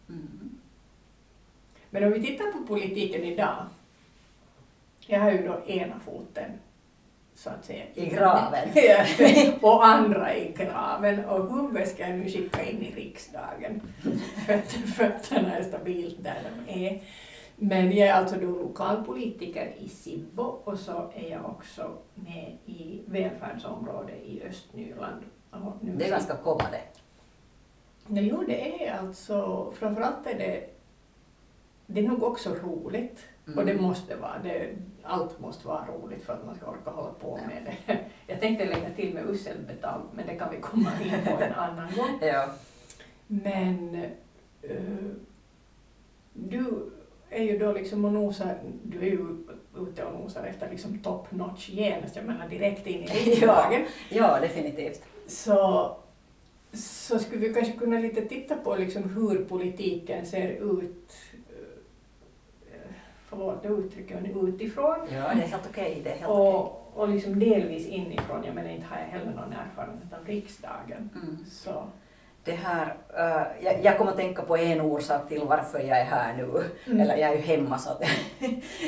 Mm. 0.08 0.57
Men 1.90 2.04
om 2.04 2.12
vi 2.12 2.22
tittar 2.26 2.52
på 2.52 2.66
politiken 2.66 3.22
idag, 3.24 3.66
jag 5.06 5.20
har 5.20 5.30
ju 5.30 5.46
då 5.48 5.60
ena 5.66 6.00
foten 6.00 6.50
så 7.34 7.50
att 7.50 7.64
säga 7.64 7.84
I 7.94 8.06
graven. 8.06 8.68
Och 9.60 9.86
andra 9.86 10.34
i 10.34 10.52
graven 10.56 11.24
och 11.24 11.54
huvudet 11.56 11.88
ska 11.88 12.02
jag 12.08 12.18
nu 12.18 12.24
skicka 12.30 12.64
in 12.64 12.82
i 12.82 12.90
riksdagen. 12.94 13.80
Föt- 14.46 14.94
Fötterna 14.96 15.56
är 15.56 15.62
stabilt 15.62 16.16
där 16.24 16.36
de 16.66 16.86
är. 16.86 17.00
Men 17.56 17.92
jag 17.96 18.08
är 18.08 18.12
alltså 18.12 18.36
då 18.36 18.46
lokalpolitiker 18.46 19.72
i 19.78 19.88
Sibbo 19.88 20.42
och 20.42 20.78
så 20.78 21.10
är 21.14 21.30
jag 21.30 21.44
också 21.44 21.90
med 22.14 22.56
i 22.66 23.00
välfärdsområdet 23.06 24.22
i 24.26 24.42
Östnyland. 24.48 25.22
Det 25.80 26.04
är 26.06 26.10
ganska 26.10 26.36
kommande. 26.36 26.80
Jo, 28.08 28.44
det 28.46 28.86
är 28.86 28.94
alltså, 28.98 29.70
framförallt 29.78 30.26
är 30.26 30.34
det, 30.38 30.66
det 31.90 32.00
är 32.00 32.04
nog 32.08 32.22
också 32.22 32.54
roligt. 32.54 33.18
Mm. 33.46 33.58
Och 33.58 33.66
det 33.66 33.74
måste 33.80 34.16
vara, 34.16 34.38
det, 34.42 34.68
allt 35.02 35.40
måste 35.40 35.66
vara 35.68 35.86
roligt 35.86 36.22
för 36.22 36.32
att 36.32 36.46
man 36.46 36.54
ska 36.54 36.66
orka 36.70 36.90
hålla 36.90 37.12
på 37.12 37.38
Ja. 37.42 37.46
med 37.46 37.74
det. 37.86 37.98
Jag 38.26 38.40
tänkte 38.40 38.64
lägga 38.64 38.90
till 38.96 39.14
med 39.14 39.30
uselt 39.30 39.66
betalt, 39.66 40.04
men 40.14 40.26
det 40.26 40.34
kan 40.34 40.50
vi 40.54 40.60
komma 40.60 40.90
in 41.04 41.10
på 41.26 41.42
en 41.42 41.52
annan 41.52 41.88
gång. 41.96 42.18
Ja. 42.28 42.48
Men 43.26 43.94
eh, 44.62 44.76
du 46.32 46.90
är 47.30 47.42
ju 47.42 47.58
då 47.58 47.72
liksom 47.72 48.04
och 48.04 48.12
nosar, 48.12 48.58
du 48.82 48.98
är 48.98 49.04
ju 49.10 49.26
ute 49.78 50.04
och 50.04 50.20
nosar 50.20 50.44
efter 50.44 50.70
liksom 50.70 50.98
top 50.98 51.32
notch 51.32 51.68
genast, 51.68 52.16
jag 52.16 52.24
menar 52.24 52.48
direkt 52.48 52.86
in 52.86 53.02
i 53.02 53.06
riksdagen. 53.24 53.82
ja, 54.10 54.38
definitivt. 54.40 55.02
så, 55.26 55.96
så 56.72 57.18
skulle 57.18 57.48
vi 57.48 57.54
kanske 57.54 57.72
kunna 57.72 57.98
lite 57.98 58.22
titta 58.22 58.56
på 58.56 58.76
liksom 58.76 59.02
hur 59.02 59.44
politiken 59.44 60.26
ser 60.26 60.48
ut, 60.48 61.12
förlåt 63.38 63.62
det 63.62 63.68
uttrycket, 63.68 64.22
men 64.22 64.48
utifrån. 64.48 64.96
Ja, 65.08 65.34
det 65.34 65.42
är 65.42 65.46
helt 65.46 65.68
okej. 65.70 66.00
Det 66.04 66.10
är 66.10 66.14
helt 66.14 66.30
okej. 66.30 66.54
Och, 66.54 66.92
och 66.94 67.08
liksom 67.08 67.38
delvis 67.38 67.86
inifrån, 67.86 68.44
jag 68.44 68.54
menar 68.54 68.70
inte 68.70 68.86
har 68.86 68.96
jag 68.98 69.18
heller 69.18 69.32
någon 69.32 69.52
erfarenhet 69.52 70.12
av 70.20 70.26
riksdagen. 70.26 71.10
Mm. 71.14 71.38
Så, 71.50 71.84
Det 72.44 72.52
här, 72.52 72.94
eh, 73.18 73.64
jag, 73.64 73.84
jag 73.84 73.98
kommer 73.98 74.10
att 74.10 74.16
tänka 74.16 74.42
på 74.42 74.56
en 74.56 74.80
orsak 74.80 75.28
till 75.28 75.42
varför 75.44 75.78
jag 75.78 76.00
är 76.00 76.04
här 76.04 76.34
nu. 76.36 76.62
Mm. 76.86 77.00
Eller 77.00 77.16
jag 77.16 77.30
är 77.30 77.34
ju 77.34 77.40
hemma 77.40 77.78
så 77.78 77.90
att 77.90 78.02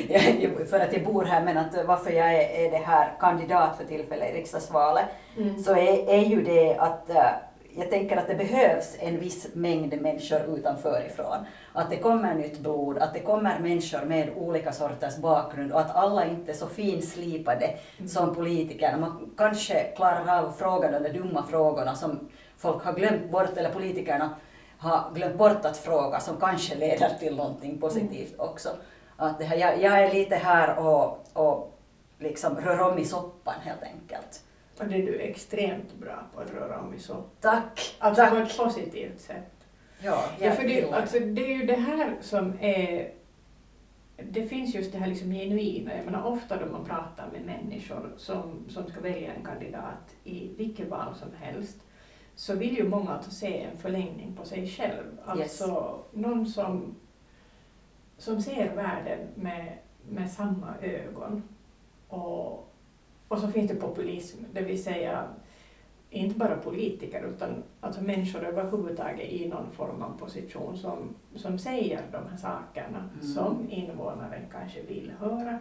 jag, 0.09 0.69
för 0.69 0.79
att 0.79 0.93
jag 0.93 1.05
bor 1.05 1.23
här 1.23 1.45
men 1.45 1.57
att 1.57 1.85
varför 1.85 2.11
jag 2.11 2.33
är, 2.33 2.65
är 2.65 2.71
det 2.71 2.77
här 2.85 3.13
kandidat 3.19 3.77
för 3.77 3.85
tillfället 3.85 4.29
i 4.29 4.37
riksdagsvalet 4.37 5.05
mm. 5.37 5.63
så 5.63 5.71
är, 5.71 6.09
är 6.09 6.25
ju 6.25 6.41
det 6.41 6.75
att 6.75 7.09
eh, 7.09 7.31
jag 7.75 7.89
tänker 7.89 8.17
att 8.17 8.27
det 8.27 8.35
behövs 8.35 8.97
en 8.99 9.19
viss 9.19 9.47
mängd 9.53 10.01
människor 10.01 10.57
utanför 10.57 11.05
ifrån. 11.05 11.37
Att 11.73 11.89
det 11.89 11.97
kommer 11.97 12.35
nytt 12.35 12.59
blod, 12.59 12.97
att 12.97 13.13
det 13.13 13.19
kommer 13.19 13.59
människor 13.59 14.05
med 14.05 14.29
olika 14.37 14.71
sorters 14.71 15.17
bakgrund 15.17 15.71
och 15.71 15.79
att 15.79 15.95
alla 15.95 16.25
inte 16.25 16.51
är 16.51 16.55
så 16.55 16.67
finslipade 16.67 17.65
Mm. 17.97 18.07
som 18.09 18.35
politiker. 18.35 18.97
Man 18.97 19.33
kanske 19.37 19.83
klarar 19.95 20.43
av 20.45 20.51
frågorna, 20.51 20.99
de 20.99 21.09
dumma 21.09 21.43
frågorna 21.43 21.95
som 21.95 22.29
folk 22.57 22.83
har 22.83 22.93
glömt 22.93 23.31
bort, 23.31 23.57
eller 23.57 23.69
politikerna 23.73 24.29
har 24.77 25.11
glömt 25.15 25.37
bort 25.37 25.65
att 25.65 25.77
fråga, 25.77 26.19
som 26.19 26.37
kanske 26.37 26.75
leder 26.75 27.09
till 27.19 27.35
någonting 27.35 27.77
positivt 27.79 28.39
också. 28.39 28.69
Att 29.17 29.39
det 29.39 29.45
här, 29.45 29.57
jag, 29.57 29.81
jag 29.81 30.03
är 30.03 30.13
lite 30.13 30.35
här 30.35 30.79
och, 30.79 31.19
och 31.33 31.77
liksom 32.19 32.55
rör 32.55 32.91
om 32.91 32.97
i 32.97 33.05
soppan 33.05 33.55
helt 33.63 33.83
enkelt. 33.83 34.43
Och 34.81 34.87
det 34.87 34.95
är 34.95 35.05
du 35.05 35.19
extremt 35.19 35.93
bra 35.93 36.23
på 36.33 36.41
att 36.41 36.53
röra 36.53 36.79
om 36.79 36.93
i 36.93 36.99
så. 36.99 37.23
Tack! 37.39 37.95
Alltså 37.99 38.25
på 38.25 38.35
tack! 38.35 38.51
ett 38.51 38.57
positivt 38.57 39.21
sätt. 39.21 39.67
Ja, 40.03 40.25
Ja, 40.39 40.51
för 40.51 40.63
det, 40.63 40.91
alltså, 40.91 41.19
det 41.19 41.53
är 41.53 41.57
ju 41.57 41.65
det 41.65 41.75
här 41.75 42.17
som 42.21 42.53
är... 42.61 43.11
Det 44.17 44.45
finns 44.45 44.75
just 44.75 44.91
det 44.91 44.97
här 44.97 45.07
liksom 45.07 45.31
genuina. 45.31 45.95
Jag 45.95 46.05
menar, 46.05 46.23
ofta 46.23 46.57
då 46.57 46.71
man 46.71 46.85
pratar 46.85 47.29
med 47.31 47.45
människor 47.45 48.11
som, 48.17 48.65
som 48.69 48.87
ska 48.87 49.01
välja 49.01 49.33
en 49.33 49.45
kandidat 49.45 50.15
i 50.23 50.49
vilket 50.57 50.89
val 50.89 51.15
som 51.15 51.29
helst 51.39 51.77
så 52.35 52.55
vill 52.55 52.77
ju 52.77 52.89
många 52.89 53.11
alltså 53.11 53.31
se 53.31 53.61
en 53.61 53.77
förlängning 53.77 54.35
på 54.35 54.45
sig 54.45 54.67
själv. 54.67 55.19
Alltså 55.25 55.99
någon 56.11 56.47
som, 56.47 56.95
som 58.17 58.41
ser 58.41 58.75
världen 58.75 59.27
med, 59.35 59.77
med 60.09 60.31
samma 60.31 60.73
ögon. 60.81 61.43
Och, 62.07 62.70
och 63.31 63.39
så 63.39 63.47
finns 63.47 63.71
det 63.71 63.75
populism, 63.77 64.37
det 64.53 64.61
vill 64.61 64.83
säga 64.83 65.23
inte 66.09 66.39
bara 66.39 66.55
politiker 66.57 67.23
utan 67.35 67.63
alltså 67.79 68.01
människor 68.01 68.43
överhuvudtaget 68.45 69.29
i 69.31 69.47
någon 69.47 69.71
form 69.71 70.01
av 70.01 70.17
position 70.19 70.77
som, 70.77 70.97
som 71.35 71.59
säger 71.59 72.01
de 72.11 72.17
här 72.29 72.37
sakerna 72.37 73.09
Mm. 73.13 73.27
som 73.33 73.67
invånaren 73.71 74.41
kanske 74.51 74.81
vill 74.81 75.11
höra. 75.19 75.59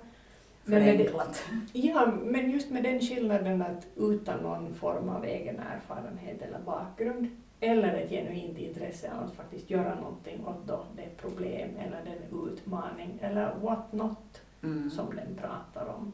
Men 0.64 0.82
med 0.84 0.98
det, 0.98 1.04
Förenklat. 1.04 1.44
ja, 1.72 2.12
men 2.24 2.50
just 2.50 2.70
med 2.70 2.82
den 2.82 3.00
skillnaden 3.00 3.62
att 3.62 3.86
utan 3.96 4.40
någon 4.40 4.74
form 4.74 5.08
av 5.08 5.24
egen 5.24 5.56
erfarenhet 5.60 6.42
eller 6.42 6.58
bakgrund 6.58 7.26
eller 7.60 7.94
ett 7.94 8.10
genuint 8.10 8.58
intresse 8.58 9.10
av 9.12 9.24
att 9.24 9.32
faktiskt 9.34 9.70
göra 9.70 9.94
någonting 9.94 10.46
åt 10.46 10.66
då 10.66 10.84
det 10.96 11.16
problem 11.22 11.70
eller 11.78 12.00
den 12.04 12.48
utmaning 12.48 13.18
eller 13.20 13.54
what 13.62 13.92
not 13.92 14.40
Mm. 14.62 14.90
som 14.90 15.06
den 15.16 15.34
pratar 15.36 15.86
om. 15.98 16.12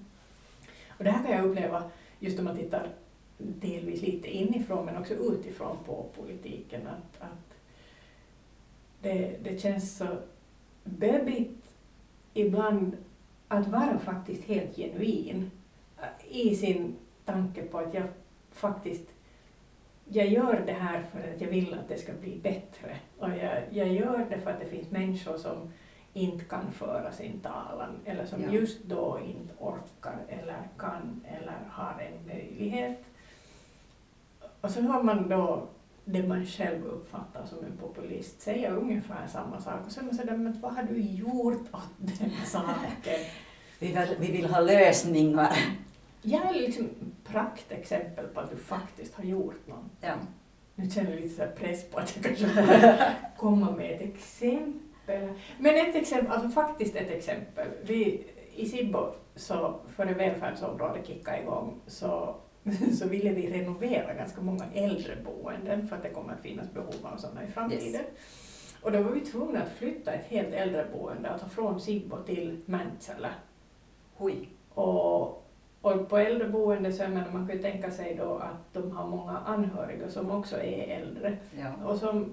Och 0.98 1.04
det 1.04 1.10
här 1.10 1.22
kan 1.22 1.32
jag 1.32 1.44
uppleva 1.44 1.90
just 2.18 2.38
om 2.38 2.44
man 2.44 2.56
tittar 2.56 2.88
delvis 3.38 4.02
lite 4.02 4.28
inifrån 4.28 4.86
men 4.86 4.96
också 4.96 5.14
utifrån 5.14 5.76
på 5.86 6.06
politiken 6.16 6.86
att, 6.86 7.22
att 7.22 7.54
det, 9.02 9.36
det 9.42 9.60
känns 9.60 9.96
så 9.96 10.06
böbigt 10.84 11.64
ibland 12.34 12.96
att 13.48 13.68
vara 13.68 13.98
faktiskt 13.98 14.44
helt 14.44 14.76
genuin 14.76 15.50
eh, 15.98 16.36
i 16.36 16.56
sin 16.56 16.96
tanke 17.24 17.62
på 17.62 17.78
att 17.78 17.94
jag 17.94 18.04
faktiskt 18.52 19.04
jag 20.08 20.28
gör 20.28 20.62
det 20.66 20.72
här 20.72 21.02
för 21.02 21.18
att 21.18 21.40
jag 21.40 21.48
vill 21.48 21.74
att 21.74 21.88
det 21.88 21.98
ska 21.98 22.12
bli 22.12 22.38
bättre. 22.42 22.96
Och 23.18 23.28
jag, 23.28 23.62
jag 23.70 23.92
gör 23.92 24.26
det 24.30 24.40
för 24.40 24.50
att 24.50 24.60
det 24.60 24.66
finns 24.66 24.90
människor 24.90 25.38
som 25.38 25.72
inte 26.16 26.44
kan 26.44 26.72
föra 26.72 27.12
sin 27.12 27.40
talan 27.40 27.90
eller 28.04 28.26
som 28.26 28.42
Ja. 28.42 28.50
just 28.50 28.84
då 28.84 29.18
inte 29.24 29.54
orkar 29.58 30.18
eller 30.28 30.68
kan 30.78 31.24
eller 31.38 31.58
har 31.70 32.00
en 32.00 32.26
möjlighet. 32.26 33.04
Och 34.60 34.70
så 34.70 34.80
hör 34.80 35.02
man 35.02 35.28
då 35.28 35.68
det 36.04 36.22
man 36.28 36.46
själv 36.46 36.84
uppfattar 36.86 37.46
som 37.46 37.58
en 37.64 37.76
populist 37.76 38.40
säga 38.40 38.70
ungefär 38.70 39.26
samma 39.26 39.60
sak 39.60 39.86
och 39.86 39.92
så 39.92 40.00
är 40.00 40.04
man 40.04 40.14
sådär, 40.14 40.36
men 40.36 40.60
vad 40.60 40.72
har 40.74 40.82
du 40.82 41.00
gjort 41.00 41.74
åt 41.74 41.90
den 41.96 42.30
saken? 42.46 42.94
Vi, 43.78 43.86
vill, 43.92 44.16
vi 44.20 44.32
vill 44.32 44.46
ha 44.46 44.60
lösningar. 44.60 45.56
Jag 46.22 46.46
är 46.46 46.52
liksom 46.52 46.88
praktexempel 47.24 48.26
på 48.26 48.40
att 48.40 48.50
du 48.50 48.56
faktiskt 48.56 49.14
har 49.14 49.24
gjort 49.24 49.66
något. 49.66 49.84
Ja. 50.00 50.14
Nu 50.74 50.90
känner 50.90 51.10
jag 51.10 51.20
lite 51.20 51.46
press 51.46 51.90
på 51.90 51.98
att 51.98 52.16
jag 52.16 52.24
kanske 52.36 52.98
komma 53.36 53.70
med 53.70 53.90
ett 53.92 54.00
exempel. 54.00 54.80
Men 55.58 55.74
ett 55.74 55.94
exempel, 55.96 56.32
alltså 56.32 56.48
faktiskt 56.48 56.96
ett 56.96 57.10
exempel. 57.10 57.66
Vi, 57.82 58.24
I 58.54 58.66
Sibbo, 58.66 59.06
så 59.34 59.74
före 59.96 60.14
välfärdsområdet 60.14 61.06
kickade 61.06 61.40
igång, 61.42 61.74
så, 61.86 62.34
så 62.98 63.08
ville 63.08 63.30
vi 63.30 63.50
renovera 63.50 64.14
ganska 64.14 64.40
många 64.40 64.64
äldreboenden 64.74 65.88
för 65.88 65.96
att 65.96 66.02
det 66.02 66.10
kommer 66.10 66.32
att 66.32 66.40
finnas 66.40 66.72
behov 66.72 66.94
av 67.02 67.16
sådana 67.16 67.44
i 67.44 67.46
framtiden. 67.46 68.02
Och 68.82 68.92
då 68.92 69.02
var 69.02 69.10
vi 69.10 69.20
tvungna 69.20 69.62
att 69.62 69.72
flytta 69.72 70.12
ett 70.12 70.26
helt 70.26 70.54
äldreboende, 70.54 71.30
alltså 71.30 71.48
från 71.48 71.80
Sibbo 71.80 72.16
till 72.22 72.60
Mäntsälä. 72.66 73.30
Och, 74.74 75.44
och 75.80 76.08
på 76.08 76.16
äldreboende 76.18 76.92
så 76.92 77.02
menar, 77.02 77.30
man 77.32 77.46
kan 77.46 77.56
ju 77.56 77.62
tänka 77.62 77.90
sig 77.90 78.14
då 78.14 78.34
att 78.34 78.72
de 78.72 78.90
har 78.90 79.06
många 79.08 79.38
anhöriga 79.38 80.08
som 80.10 80.30
också 80.30 80.56
är 80.56 81.00
äldre 81.00 81.36
Ja. 81.58 81.86
och 81.86 81.96
som 81.98 82.32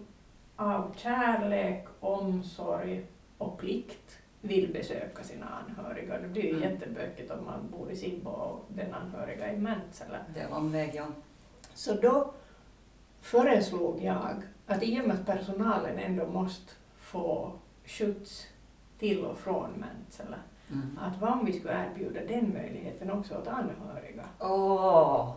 av 0.55 0.93
kärlek, 0.97 1.85
omsorg 1.99 3.05
och 3.37 3.57
plikt 3.57 4.17
vill 4.41 4.73
besöka 4.73 5.23
sina 5.23 5.45
anhöriga. 5.45 6.19
Det 6.19 6.27
blir 6.27 6.43
ju 6.43 6.49
Mm. 6.57 6.61
jättebökigt 6.71 7.31
om 7.31 7.45
man 7.45 7.59
bor 7.71 7.91
i 7.91 7.95
Sibbo 7.95 8.29
och 8.29 8.65
den 8.67 8.93
anhöriga 8.93 9.53
i 9.53 9.57
Mäntsälä. 9.57 10.17
Det 10.33 10.39
är 10.39 10.49
lång 10.49 10.71
väg, 10.71 10.91
ja. 10.95 11.05
Så 11.73 11.93
då 11.93 12.33
föreslog 13.21 14.03
jag 14.03 14.35
att 14.67 14.83
i 14.83 15.01
och 15.01 15.07
med 15.07 15.15
att 15.19 15.25
personalen 15.25 15.99
ändå 15.99 16.27
måste 16.27 16.73
få 16.99 17.51
skjuts 17.85 18.47
till 18.99 19.25
och 19.25 19.37
från 19.37 19.69
Mäntsälä, 19.71 20.37
Mm. 20.71 20.99
att 21.01 21.21
vad 21.21 21.31
om 21.31 21.45
vi 21.45 21.53
skulle 21.59 21.85
erbjuda 21.85 22.19
den 22.25 22.53
möjligheten 22.53 23.11
också 23.11 23.35
åt 23.37 23.47
anhöriga? 23.47 24.23
Åh, 24.39 25.33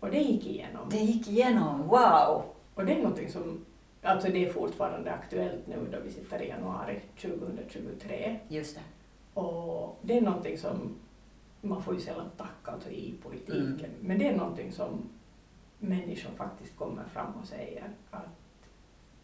Och 0.00 0.10
det 0.10 0.18
gick 0.18 0.46
igenom. 0.46 0.88
det 0.90 0.96
gick 0.96 1.28
igenom. 1.28 1.82
Wow! 1.88 2.42
Och 2.74 2.84
det 2.86 2.92
är 2.92 2.98
någonting 3.02 3.28
som, 3.32 3.64
alltså 4.06 4.28
det 4.28 4.46
är 4.46 4.52
fortfarande 4.52 5.12
aktuellt 5.12 5.66
nu 5.66 5.88
då 5.92 5.98
vi 6.04 6.10
sitter 6.12 6.42
i 6.42 6.48
januari 6.48 7.00
2023. 7.20 8.38
Just 8.48 8.74
det. 8.76 8.82
Och 9.40 9.98
det 10.02 10.16
är 10.18 10.20
någonting 10.20 10.58
som, 10.58 10.96
man 11.60 11.82
får 11.82 11.94
ju 11.94 12.00
sällan 12.00 12.30
tacka 12.36 12.70
alltså 12.72 12.90
i 12.90 13.14
politiken, 13.22 13.60
Mm. 13.90 13.90
men 14.00 14.18
det 14.18 14.28
är 14.28 14.36
någonting 14.36 14.72
som 14.72 15.02
människor 15.78 16.30
faktiskt 16.30 16.76
kommer 16.76 17.04
fram 17.04 17.32
och 17.34 17.46
säger 17.46 17.90
att 18.10 18.26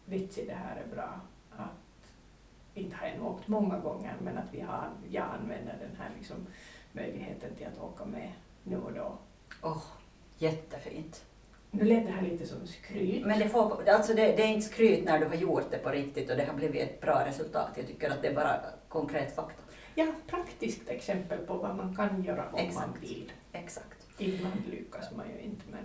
vitsi 0.05 0.45
det 0.45 0.53
här 0.53 0.75
är 0.81 0.95
bra. 0.95 1.19
Att, 1.51 2.09
inte 2.73 2.95
har 2.95 3.07
jag 3.07 3.25
åkt 3.25 3.47
många 3.47 3.79
gånger, 3.79 4.15
men 4.23 4.37
att 4.37 4.53
vi 4.53 4.61
har, 4.61 4.89
jag 5.09 5.25
använder 5.41 5.77
den 5.79 5.95
här 5.99 6.09
liksom 6.17 6.37
möjligheten 6.91 7.55
till 7.55 7.67
att 7.67 7.79
åka 7.81 8.05
med 8.05 8.31
nu 8.63 8.77
och 8.77 8.93
då. 8.93 9.17
Åh, 9.61 9.83
jättefint. 10.37 11.25
Nu 11.75 11.85
lät 11.85 12.05
det 12.05 12.11
här 12.11 12.21
lite 12.21 12.45
som 12.45 12.67
skryt. 12.67 13.25
Men 13.25 13.39
det, 13.39 13.49
får, 13.49 13.89
alltså 13.89 14.13
det, 14.13 14.21
det 14.21 14.43
är 14.43 14.47
inte 14.47 14.67
skryt 14.67 15.05
när 15.05 15.19
du 15.19 15.25
har 15.25 15.35
gjort 15.35 15.71
det 15.71 15.77
på 15.77 15.89
riktigt 15.89 16.29
och 16.31 16.37
det 16.37 16.45
har 16.45 16.53
blivit 16.53 16.81
ett 16.81 17.01
bra 17.01 17.25
resultat. 17.25 17.69
Jag 17.75 17.87
tycker 17.87 18.09
att 18.09 18.21
det 18.21 18.27
är 18.27 18.35
bara 18.35 18.55
konkret 18.87 19.35
fakta. 19.35 19.63
Ja, 19.95 20.05
praktiskt 20.27 20.89
exempel 20.89 21.37
på 21.37 21.53
vad 21.53 21.75
man 21.75 21.95
kan 21.95 22.23
göra 22.23 22.45
om 22.45 22.51
man 22.51 22.61
Exakt. 22.61 23.03
vill. 23.03 23.31
Exakt. 23.51 23.97
Ibland 24.17 24.61
lyckas 24.71 25.11
man 25.15 25.25
ju 25.35 25.45
inte, 25.45 25.63
men 25.71 25.83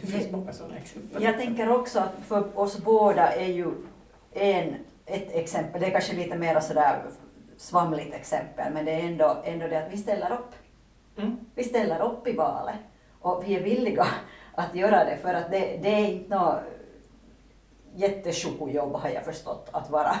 det 0.00 0.06
finns 0.06 0.30
många 0.30 0.52
sådana 0.52 0.76
exempel. 0.76 1.22
Jag 1.22 1.38
tänker 1.38 1.70
också 1.70 1.98
att 1.98 2.14
för 2.26 2.58
oss 2.58 2.78
båda 2.78 3.32
är 3.32 3.48
ju 3.52 3.72
en, 4.32 4.74
ett 5.06 5.34
exempel, 5.34 5.80
det 5.80 5.86
är 5.86 5.90
kanske 5.90 6.16
lite 6.16 6.38
mer 6.38 6.60
sådär 6.60 7.02
svamligt 7.56 8.14
exempel, 8.14 8.72
men 8.72 8.84
det 8.84 8.92
är 8.92 9.06
ändå, 9.06 9.42
ändå 9.44 9.68
det 9.68 9.86
att 9.86 9.92
vi 9.92 9.96
ställer 9.96 10.32
upp. 10.32 10.54
Mm. 11.18 11.36
Vi 11.54 11.64
ställer 11.64 12.02
upp 12.02 12.26
i 12.26 12.32
valet 12.32 12.76
och 13.20 13.44
vi 13.46 13.54
är 13.54 13.62
villiga 13.62 14.06
att 14.54 14.74
göra 14.74 15.04
det 15.04 15.16
för 15.16 15.34
att 15.34 15.50
det, 15.50 15.78
det 15.82 15.88
är 15.88 16.06
inte 16.06 16.36
något 16.36 16.60
jättesjobb 17.94 18.94
har 18.94 19.08
jag 19.08 19.24
förstått 19.24 19.68
att 19.72 19.90
vara, 19.90 20.16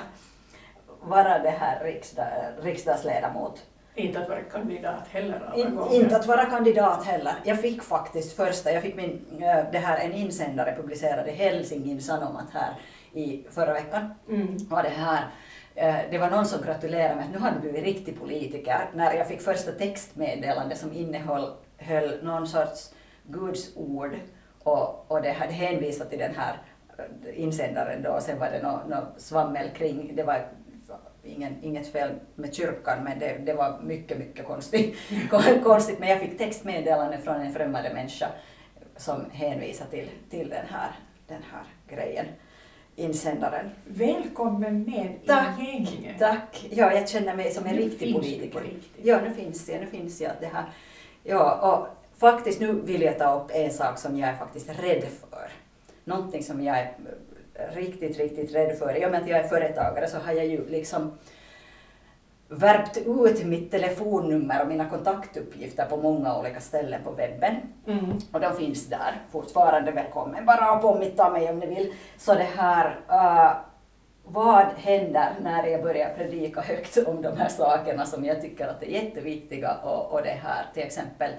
vara 1.00 1.38
det 1.38 1.50
här 1.50 1.84
riksdag, 1.84 2.26
riksdagsledamot. 2.62 3.62
Inte 3.94 4.20
att 4.20 4.28
vara 4.28 4.40
kandidat 4.42 5.08
heller 5.10 5.40
alla 5.46 5.56
In, 5.68 5.76
gånger. 5.76 5.94
inte 5.94 6.16
att 6.16 6.26
vara 6.26 6.44
kandidat 6.44 7.04
heller. 7.04 7.34
Jag 7.44 7.60
fick 7.60 7.82
faktiskt 7.82 8.36
första, 8.36 8.72
jag 8.72 8.82
fick 8.82 8.96
min, 8.96 9.26
eh, 9.42 9.64
det 9.72 9.78
här, 9.78 9.98
en 9.98 10.12
insändare 10.12 10.76
publicerad 10.76 11.28
i 11.28 11.30
Helsingin 11.30 12.02
Sanomat 12.02 12.46
här 12.52 12.74
i 13.12 13.46
förra 13.50 13.72
veckan. 13.72 14.14
Mm. 14.28 14.56
Och 14.70 14.82
det 14.82 14.88
här, 14.88 15.26
eh, 15.74 15.96
det 16.10 16.18
var 16.18 16.30
någon 16.30 16.46
som 16.46 16.62
gratulerade 16.62 17.14
mig 17.14 17.24
att 17.24 17.32
nu 17.32 17.38
har 17.38 17.50
du 17.50 17.60
blivit 17.60 17.84
riktig 17.84 18.20
politiker. 18.20 18.90
När 18.94 19.14
jag 19.14 19.28
fick 19.28 19.40
första 19.40 19.72
textmeddelande 19.72 20.76
som 20.76 20.92
innehöll 20.92 21.52
höll 21.78 22.24
någon 22.24 22.46
sorts 22.46 22.90
Guds 23.24 23.76
ord 23.76 24.16
och, 24.62 25.10
och 25.10 25.22
det 25.22 25.32
hade 25.32 25.52
hänvisat 25.52 26.10
till 26.10 26.18
den 26.18 26.34
här 26.34 26.62
eh, 26.98 27.42
insändaren 27.42 28.02
då 28.02 28.10
och 28.10 28.22
sen 28.22 28.38
var 28.38 28.50
det 28.50 28.62
något 28.62 28.88
nå 28.88 29.06
svammel 29.16 29.70
kring, 29.70 30.16
det 30.16 30.22
var 30.22 30.48
ingen, 31.24 31.56
inget 31.62 31.92
fel 31.92 32.10
med 32.34 32.54
kyrkan 32.54 33.04
men 33.04 33.18
det, 33.18 33.38
det 33.38 33.54
var 33.54 33.80
mycket, 33.82 34.18
mycket 34.18 34.46
konstigt, 34.46 34.96
konstigt. 35.64 35.98
Men 35.98 36.08
jag 36.08 36.20
fick 36.20 36.38
textmeddelande 36.38 37.18
från 37.18 37.40
en 37.40 37.52
främmande 37.52 37.94
människa 37.94 38.28
som 38.96 39.30
hänvisade 39.30 39.90
till, 39.90 40.08
till 40.30 40.48
den, 40.48 40.66
här, 40.66 40.90
den 41.28 41.42
här 41.52 41.96
grejen, 41.96 42.26
insändaren. 42.96 43.70
Välkommen 43.84 44.84
med 44.84 45.18
Tack, 45.26 45.60
i 45.60 45.64
gänget. 45.64 46.18
Tack! 46.18 46.66
Ja, 46.70 46.92
jag 46.92 47.08
känner 47.08 47.36
mig 47.36 47.50
som 47.50 47.66
en 47.66 47.76
Nu 47.76 47.82
riktig 47.82 48.14
politiker. 48.14 48.62
Ja, 49.02 49.20
nu 49.20 49.34
finns 49.34 49.68
jag, 49.68 49.80
nu 49.80 49.86
finns 49.86 50.20
jag. 50.20 50.32
Det 50.40 50.46
här. 50.46 50.64
Ja, 51.24 51.72
och 51.72 52.01
faktiskt 52.22 52.60
nu 52.60 52.72
vill 52.72 53.02
jag 53.02 53.18
ta 53.18 53.40
upp 53.40 53.50
en 53.54 53.70
sak 53.70 53.98
som 53.98 54.18
jag 54.18 54.28
är 54.28 54.36
faktiskt 54.36 54.68
rädd 54.68 55.04
för. 55.20 55.48
Någonting 56.04 56.42
som 56.42 56.64
jag 56.64 56.78
är 56.78 56.92
riktigt, 57.74 58.18
riktigt 58.18 58.54
rädd 58.54 58.78
för. 58.78 59.02
I 59.02 59.06
och 59.06 59.10
med 59.10 59.22
att 59.22 59.28
jag 59.28 59.38
är 59.38 59.48
företagare 59.48 60.08
så 60.08 60.18
har 60.18 60.32
jag 60.32 60.46
ju 60.46 60.68
liksom 60.68 61.18
värpt 62.48 62.96
ut 62.96 63.44
mitt 63.44 63.70
telefonnummer 63.70 64.62
och 64.62 64.68
mina 64.68 64.88
kontaktuppgifter 64.88 65.86
på 65.86 65.96
många 65.96 66.38
olika 66.38 66.60
ställen 66.60 67.00
på 67.04 67.10
webben. 67.10 67.56
Mm. 67.86 68.18
Och 68.32 68.40
de 68.40 68.56
finns 68.56 68.86
där 68.86 69.20
fortfarande. 69.32 69.90
Välkommen 69.90 70.46
bara 70.46 70.70
att 70.70 70.82
påminna 70.82 71.30
mig 71.30 71.50
om 71.50 71.58
ni 71.58 71.66
vill. 71.66 71.94
Så 72.16 72.34
det 72.34 72.48
här, 72.56 72.86
uh, 73.10 73.52
vad 74.24 74.66
händer 74.76 75.32
när 75.42 75.66
jag 75.66 75.82
börjar 75.82 76.14
predika 76.16 76.60
högt 76.60 76.98
om 77.06 77.22
de 77.22 77.36
här 77.36 77.48
sakerna 77.48 78.06
som 78.06 78.24
jag 78.24 78.40
tycker 78.40 78.68
att 78.68 78.82
är 78.82 78.86
jätteviktiga 78.86 79.74
och, 79.84 80.12
och 80.12 80.22
det 80.22 80.38
här 80.42 80.66
till 80.74 80.82
exempel 80.82 81.30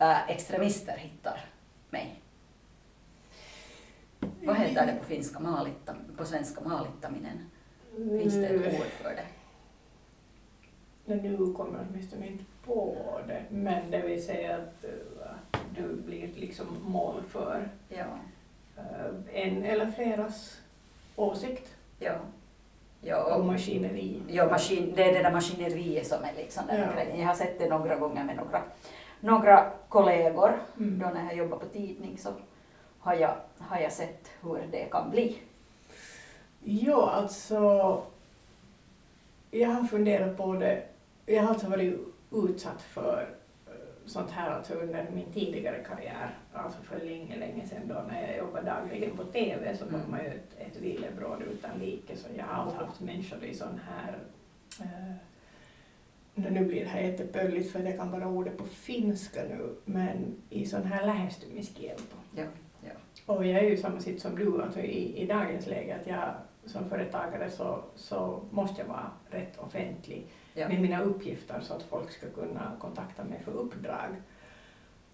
uh, 0.00 0.30
extremister 0.30 0.96
hittar 0.96 1.40
mig. 1.90 2.20
Vad 4.42 4.56
heter 4.56 4.86
det 4.86 4.92
på 4.98 5.04
finska 5.04 5.40
maalitta, 5.40 5.94
på 6.16 6.24
svenska 6.24 6.60
maalittaminen? 6.60 7.50
Finns 7.96 8.34
det 8.34 8.46
ett 8.46 8.60
Nu, 8.60 8.78
ord 8.78 8.86
för 9.02 9.10
det? 9.10 9.24
nu 11.06 11.52
kommer 11.56 11.78
jag 11.78 11.86
åtminstone 11.90 12.26
inte 12.26 12.44
på 12.64 12.96
det, 13.28 13.42
men 13.50 13.90
det 13.90 13.98
vill 13.98 14.24
säga 14.24 14.54
att, 14.56 14.84
att 15.52 15.60
nu 15.78 15.94
blir 16.06 16.28
liksom 16.36 16.66
mål 16.86 17.22
för 17.28 17.68
Ja. 17.88 18.04
eh, 18.76 19.42
en 19.44 19.64
eller 19.64 19.90
fleras 19.90 20.60
åsikt 21.16 21.70
Ja. 21.98 22.14
Ja, 23.00 23.34
om 23.34 23.40
och, 23.40 23.46
maskineri. 23.46 24.22
ja 24.28 24.46
maskin, 24.50 24.92
det 24.96 25.04
är 25.04 25.12
det 25.12 25.22
där 25.22 25.32
maskineriet 25.32 26.06
som 26.06 26.24
är 26.24 26.32
liksom 26.36 26.66
den 26.66 26.80
Ja. 26.80 26.92
grejen. 26.94 27.20
Jag 27.20 27.26
har 27.26 27.34
sett 27.34 27.58
det 27.58 27.68
några 27.68 27.96
gånger 27.96 28.24
med 28.24 28.36
några, 28.36 28.62
några 29.20 29.70
kollegor. 29.88 30.52
Mm. 30.78 30.98
Då 30.98 31.06
när 31.06 31.24
jag 31.24 31.36
jobbar 31.36 31.58
på 31.58 31.66
tidning 31.66 32.18
så 32.18 32.30
har 32.98 33.14
jag, 33.14 33.34
har 33.58 33.78
jag 33.80 33.92
sett 33.92 34.30
hur 34.42 34.58
det 34.70 34.84
kan 34.90 35.10
bli. 35.10 35.38
Ja, 36.60 37.10
alltså 37.10 38.02
jag 39.50 39.68
har 39.68 39.84
funderat 39.84 40.36
på 40.36 40.52
det. 40.52 40.82
Jag 41.26 41.42
har 41.42 41.48
alltså 41.48 41.68
varit 41.68 41.98
utsatt 42.32 42.82
för 42.82 43.28
eh, 43.66 43.72
sånt 44.06 44.30
här 44.30 44.50
alltså 44.50 44.74
under 44.74 45.06
min 45.14 45.32
tidigare 45.32 45.84
karriär, 45.84 46.38
alltså 46.52 46.82
för 46.82 46.98
länge, 47.06 47.36
länge 47.36 47.66
sedan 47.66 47.88
då 47.88 47.94
när 48.08 48.28
jag 48.28 48.36
jobbade 48.38 48.66
dagligen 48.70 49.16
på 49.16 49.24
TV 49.24 49.76
så 49.76 49.84
var 49.84 49.98
Mm. 49.98 50.10
man 50.10 50.20
ju 50.20 50.26
ett, 50.26 50.54
ett 50.58 50.76
villebråd 50.76 51.42
utan 51.42 51.78
like 51.78 52.16
så 52.16 52.28
jag 52.36 52.44
har 52.44 52.62
alltid 52.64 52.78
haft 52.80 53.00
människor 53.00 53.44
i 53.44 53.54
sån 53.54 53.80
här 53.88 54.18
eh, 54.80 55.14
nu 56.34 56.64
blir 56.64 56.80
det 56.84 56.88
här 56.90 57.00
jättepölligt 57.00 57.72
för 57.72 57.80
jag 57.80 57.96
kan 57.98 58.10
bara 58.10 58.28
ordet 58.28 58.58
på 58.58 58.64
finska 58.64 59.42
nu, 59.42 59.74
men 59.84 60.36
i 60.50 60.66
sån 60.66 60.82
här 60.82 61.06
lähestymiskielto. 61.06 62.16
Ja, 62.36 62.44
Och 63.26 63.46
jag 63.46 63.58
är 63.58 63.62
ju 63.64 63.72
i 63.72 63.76
samma 63.76 64.00
sitt 64.00 64.20
som 64.22 64.36
du, 64.36 64.62
alltså 64.62 64.80
i, 64.80 65.22
i 65.22 65.26
dagens 65.26 65.66
läge 65.66 65.96
att 66.00 66.06
jag 66.06 66.34
som 66.66 66.88
företagare 66.88 67.50
så, 67.50 67.78
så 67.96 68.40
måste 68.50 68.80
jag 68.82 68.88
vara 68.88 69.10
rätt 69.30 69.58
offentlig 69.58 70.26
Ja. 70.56 70.68
med 70.68 70.80
mina 70.80 71.02
uppgifter 71.02 71.60
så 71.60 71.74
att 71.74 71.82
folk 71.82 72.10
ska 72.10 72.26
kunna 72.30 72.72
kontakta 72.80 73.24
mig 73.24 73.40
för 73.44 73.52
uppdrag. 73.52 74.08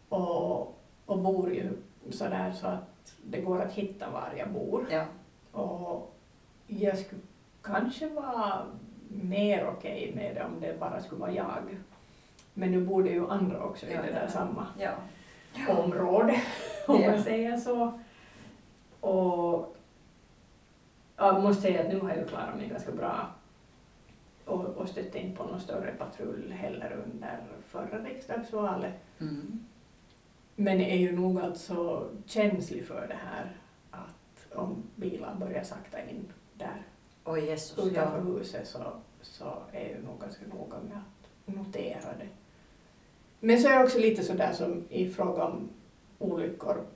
Och, 0.09 0.61
och 1.07 1.19
bor 1.19 1.55
ju 1.55 1.71
sådär 2.11 2.53
så 2.53 2.67
att 2.67 3.13
det 3.25 3.41
går 3.41 3.61
att 3.63 3.73
hitta 3.73 4.11
var 4.11 4.33
jag 4.39 4.51
bor. 4.53 4.87
ja, 4.91 5.05
Och 5.61 6.15
jag 6.67 6.99
skulle 6.99 7.21
kanske 7.63 8.09
vara 8.09 8.67
mer 9.11 9.67
okej 9.67 10.13
med 10.15 10.35
det 10.35 10.45
om 10.45 10.61
det 10.61 10.81
bara 10.81 11.03
skulle 11.03 11.21
vara 11.21 11.33
jag. 11.33 11.77
Men 12.55 12.71
nu 12.71 12.81
bor 12.81 13.03
det 13.03 13.11
ju 13.11 13.29
andra 13.29 13.65
också 13.65 13.87
i 13.87 13.93
Ja, 13.93 14.03
det 14.03 14.09
ja, 14.09 14.15
där 14.15 14.23
ja. 14.23 14.29
samma 14.29 14.67
ja. 14.79 14.93
område, 15.69 16.43
om 16.87 17.01
man 17.01 17.23
säger 17.23 17.57
så. 17.57 18.01
Och 19.01 19.77
jag 21.17 21.43
måste 21.43 21.63
säga 21.63 21.81
att 21.81 21.89
nu 21.89 22.01
har 22.01 22.11
jag 22.11 22.29
klarat 22.29 22.57
mig 22.57 22.69
ganska 22.69 22.93
bra 22.93 23.27
och, 24.45 24.65
och 24.65 24.89
stötte 24.89 25.19
in 25.19 25.37
på 25.37 25.45
någon 25.45 25.61
större 25.61 25.93
patrull 25.93 26.53
heller 26.53 26.93
under 27.05 27.39
förra 27.67 27.99
riksdagsvalet. 27.99 28.95
Mm. 29.21 29.67
Men 30.57 30.81
är 30.81 30.97
ju 30.97 31.17
nog 31.17 31.41
alltså 31.41 32.09
känslig 32.27 32.87
för 32.87 33.07
det 33.09 33.19
här 33.31 33.57
att 33.91 34.55
om 34.55 34.83
bilar 34.97 35.35
börjar 35.35 35.63
sakta 35.63 36.03
in 36.03 36.33
där 36.55 36.83
Oj 37.25 37.45
Jesus, 37.45 37.87
utanför 37.87 38.19
ja. 38.19 38.25
huset 38.25 38.69
så, 38.69 38.79
så 39.23 39.45
är 39.73 39.81
jag 39.81 39.89
ju 39.89 40.03
nog 40.03 40.21
ganska 40.21 40.47
noga 40.47 40.77
med 40.81 40.97
att 40.97 41.55
notera 41.55 42.17
det. 42.19 42.29
Men 43.41 43.61
så 43.61 43.69
är 43.69 43.73
jag 43.73 43.85
också 43.85 43.99
lite 43.99 44.23
sådär 44.23 44.53
som 44.53 44.85
i 44.89 45.11
fråga 45.11 45.45
om 45.45 45.69
olyckor 46.19 46.87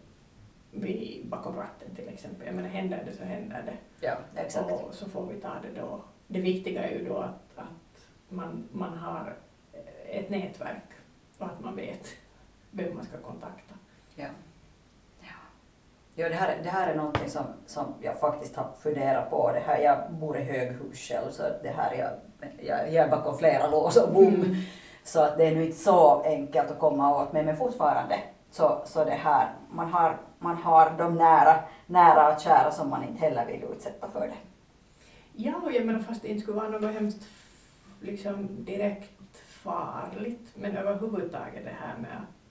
vid, 0.71 1.27
bakom 1.27 1.57
ratten 1.57 1.95
till 1.95 2.09
exempel. 2.09 2.47
Jag 2.47 2.57
menar, 2.57 2.69
händer 2.69 3.05
det 3.07 3.17
så 3.17 3.25
händer 3.25 3.63
det. 3.67 4.07
Ja, 4.07 4.19
exakt. 4.37 4.73
Och 4.73 4.95
så 4.95 5.09
får 5.09 5.27
vi 5.27 5.41
ta 5.41 5.53
det 5.63 5.81
då. 5.81 6.01
Det 6.27 6.41
viktiga 6.41 6.89
är 6.89 6.99
ju 6.99 7.09
då 7.09 7.17
att, 7.17 7.59
att 7.59 8.09
man, 8.29 8.69
man 8.73 8.99
har 8.99 9.37
ett 10.09 10.31
nätverk 10.31 10.93
och 11.39 11.47
att 11.47 11.61
man 11.61 11.77
vet 11.77 12.09
vem 12.71 12.95
man 12.95 13.05
ska 13.05 13.19
kontakta. 13.19 13.75
Ja. 14.15 14.27
Ja, 16.17 16.29
det, 16.29 16.35
här, 16.35 16.61
det 16.63 16.69
här 16.69 16.91
är 16.91 16.97
någonting 16.97 17.31
som, 17.31 17.43
som 17.67 17.95
jag 18.01 18.21
faktiskt 18.21 18.57
har 18.57 18.71
funderat 18.83 19.31
på. 19.31 19.53
Det 19.53 19.61
här, 19.67 19.79
jag 19.79 20.13
bor 20.13 20.37
i 20.37 20.43
höghus 20.43 20.99
själv 20.99 21.31
så 21.31 21.43
det 21.63 21.69
här, 21.69 21.95
jag, 21.95 22.11
jag, 22.67 22.93
jag 22.93 23.07
är 23.07 23.11
bakom 23.11 23.39
flera 23.39 23.67
lås 23.67 23.97
och 23.97 24.15
bom. 24.15 24.35
Mm. 24.35 24.57
Så 25.05 25.21
att 25.21 25.37
det 25.37 25.47
är 25.47 25.55
nu 25.55 25.65
inte 25.65 25.77
så 25.79 26.23
enkelt 26.23 26.71
att 26.71 26.79
komma 26.79 27.23
åt 27.23 27.33
mig, 27.33 27.45
men 27.45 27.57
fortfarande 27.57 28.21
så, 28.51 28.83
så 28.85 29.05
det 29.05 29.11
här, 29.11 29.53
man 29.71 29.93
har, 29.93 30.17
man 30.39 30.57
har 30.57 30.91
de 30.99 31.15
nära, 31.15 31.55
nära 31.87 32.35
och 32.35 32.41
kära 32.41 32.71
som 32.71 32.91
man 32.91 33.05
inte 33.05 33.21
heller 33.21 33.47
vill 33.47 33.65
utsätta 33.73 34.09
för 34.09 34.21
det. 34.21 34.37
Ja, 35.33 35.53
och 35.65 35.73
jag 35.73 35.87
menar 35.87 36.01
fast 36.01 36.23
det 36.23 36.29
inte 36.29 36.43
skulle 36.43 36.57
vara 36.57 36.69
något 36.69 36.95
hemskt 36.95 37.23
liksom, 38.01 38.65
direkt 38.65 39.39
farligt, 39.39 40.51
men 40.55 40.77
överhuvudtaget 40.77 41.65
det 41.65 41.77
här 41.81 41.97
med 41.99 42.11
att 42.11 42.44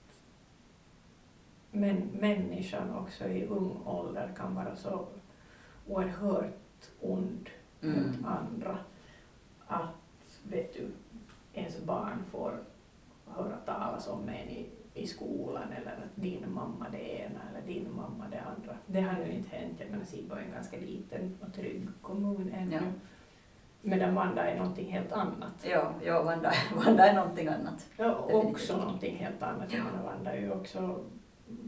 men 1.74 1.96
människan 2.20 2.96
också 2.96 3.24
i 3.28 3.46
ung 3.46 3.76
ålder 3.84 4.30
kan 4.36 4.54
vara 4.54 4.76
så 4.76 5.06
oerhört 5.88 6.90
ond 7.00 7.48
Mm. 7.82 7.94
mot 8.06 8.26
andra 8.26 8.78
att 9.66 9.88
vet 10.42 10.74
du, 10.74 10.88
ens 11.52 11.82
barn 11.84 12.18
får 12.30 12.58
höra 13.26 13.56
talas 13.56 14.08
om 14.08 14.28
en 14.28 14.48
i, 14.48 14.66
i 14.94 15.06
skolan 15.06 15.72
eller 15.72 15.90
att 15.92 16.14
din 16.22 16.44
mamma 16.52 16.86
det 16.92 17.18
ena 17.18 17.40
eller 17.50 17.66
din 17.66 17.88
mamma 17.96 18.24
det 18.30 18.40
andra. 18.40 18.76
Det 18.86 19.00
har 19.00 19.18
ju 19.24 19.32
inte 19.32 19.56
hänt. 19.56 19.72
Jag 19.80 19.90
menar 19.90 20.04
Sibbo 20.04 20.34
är 20.34 20.38
en 20.40 20.50
ganska 20.52 20.76
liten 20.76 21.38
och 21.40 21.54
trygg 21.54 21.88
kommun 22.02 22.52
ännu. 22.54 22.74
Ja. 22.74 22.80
Medan 23.82 24.14
Vanda 24.14 24.50
är 24.50 24.58
någonting 24.58 24.92
helt 24.92 25.12
annat. 25.12 25.52
Ja, 25.66 25.92
ja 26.04 26.22
Vanda, 26.22 26.52
Vanda 26.76 27.06
är 27.08 27.14
någonting 27.14 27.48
annat. 27.48 27.86
Ja, 27.96 28.04
Definitivt. 28.26 28.50
också 28.50 28.76
någonting 28.76 29.16
helt 29.16 29.42
annat. 29.42 29.72
Jag 29.72 29.84
menar 29.84 30.02
Vanda 30.04 30.32
är 30.32 30.40
ju 30.40 30.52
också 30.52 31.04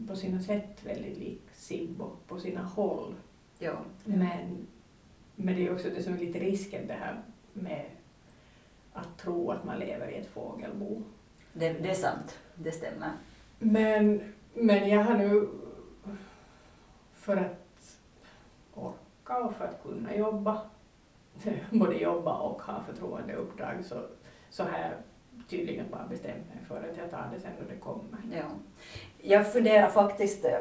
på 0.07 0.15
sina 0.15 0.41
sätt 0.41 0.85
väldigt 0.85 1.17
lik 1.17 1.41
Sibbo 1.53 2.11
på 2.27 2.39
sina 2.39 2.63
håll. 2.63 3.15
Ja. 3.59 3.77
Men, 4.03 4.67
men 5.35 5.55
det 5.55 5.67
är 5.67 5.73
också 5.73 5.89
det 5.89 6.03
som 6.03 6.13
är 6.13 6.17
lite 6.17 6.39
risken 6.39 6.87
det 6.87 6.93
här 6.93 7.21
med 7.53 7.85
att 8.93 9.17
tro 9.17 9.51
att 9.51 9.63
man 9.63 9.79
lever 9.79 10.09
i 10.09 10.15
ett 10.15 10.27
fågelbo. 10.27 11.03
Det, 11.53 11.73
det 11.73 11.89
är 11.89 11.95
sant, 11.95 12.39
det 12.55 12.71
stämmer. 12.71 13.11
Men, 13.59 14.33
men 14.53 14.89
jag 14.89 15.03
har 15.03 15.17
nu 15.17 15.49
för 17.13 17.37
att 17.37 17.99
orka 18.73 19.37
och 19.37 19.53
för 19.53 19.65
att 19.65 19.83
kunna 19.83 20.15
jobba, 20.15 20.61
både 21.71 21.95
jobba 21.95 22.37
och 22.37 22.61
ha 22.61 22.83
förtroendeuppdrag 22.83 23.85
så, 23.85 24.01
så 24.49 24.63
jag 24.63 24.91
tydligen 25.49 25.85
bara 25.91 26.07
bestämt 26.09 26.35
mig 26.55 26.57
för 26.67 26.75
att 26.75 26.97
jag 26.97 27.11
tar 27.11 27.29
det 27.33 27.39
sen 27.39 27.51
när 27.59 27.73
det 27.75 27.79
kommer. 27.79 28.19
Ja. 28.37 28.43
Jag 29.21 29.51
funderar 29.53 29.87
faktiskt, 29.89 30.45
eh, 30.45 30.51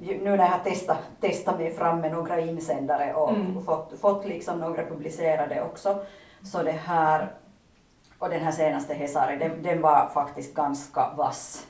nu 0.00 0.18
när 0.30 0.36
jag 0.36 0.46
har 0.46 0.58
testat, 0.64 0.98
testat 1.20 1.58
mig 1.58 1.74
fram 1.74 2.00
med 2.00 2.12
några 2.12 2.40
insändare 2.40 3.14
och 3.14 3.30
Mm. 3.30 3.64
fått, 3.64 4.00
fått 4.00 4.26
liksom 4.26 4.58
några 4.60 4.84
publicerade 4.86 5.62
också, 5.62 6.04
så 6.44 6.62
det 6.62 6.70
här, 6.72 7.28
och 8.18 8.28
den 8.30 8.40
här 8.40 8.52
senaste 8.52 8.94
Hesari, 8.94 9.36
den, 9.36 9.62
den 9.62 9.80
var 9.80 10.10
faktiskt 10.14 10.54
ganska 10.54 11.10
vass. 11.16 11.66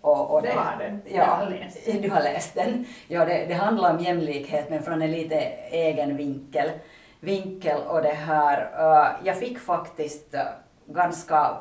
Och, 0.00 0.34
och 0.34 0.42
Det 0.42 0.54
var 0.56 0.76
det. 0.78 0.98
Ja, 1.04 1.16
Jag 1.16 1.24
har 1.26 1.50
läst 1.50 1.86
den. 1.86 2.02
Du 2.02 2.10
har 2.10 2.22
läst 2.22 2.54
den. 2.54 2.84
Ja, 3.08 3.24
det, 3.24 3.44
det 3.48 3.54
handlar 3.54 3.94
om 3.94 4.00
jämlikhet 4.04 4.70
men 4.70 4.82
från 4.82 5.02
en 5.02 5.10
lite 5.12 5.34
egen 5.70 6.16
vinkel. 6.16 6.70
vinkel 7.20 7.80
och 7.88 8.02
det 8.02 8.08
här, 8.14 8.70
eh, 8.78 9.08
jag 9.26 9.38
fick 9.38 9.58
faktiskt 9.58 10.34
eh, 10.34 10.40
ganska 10.86 11.56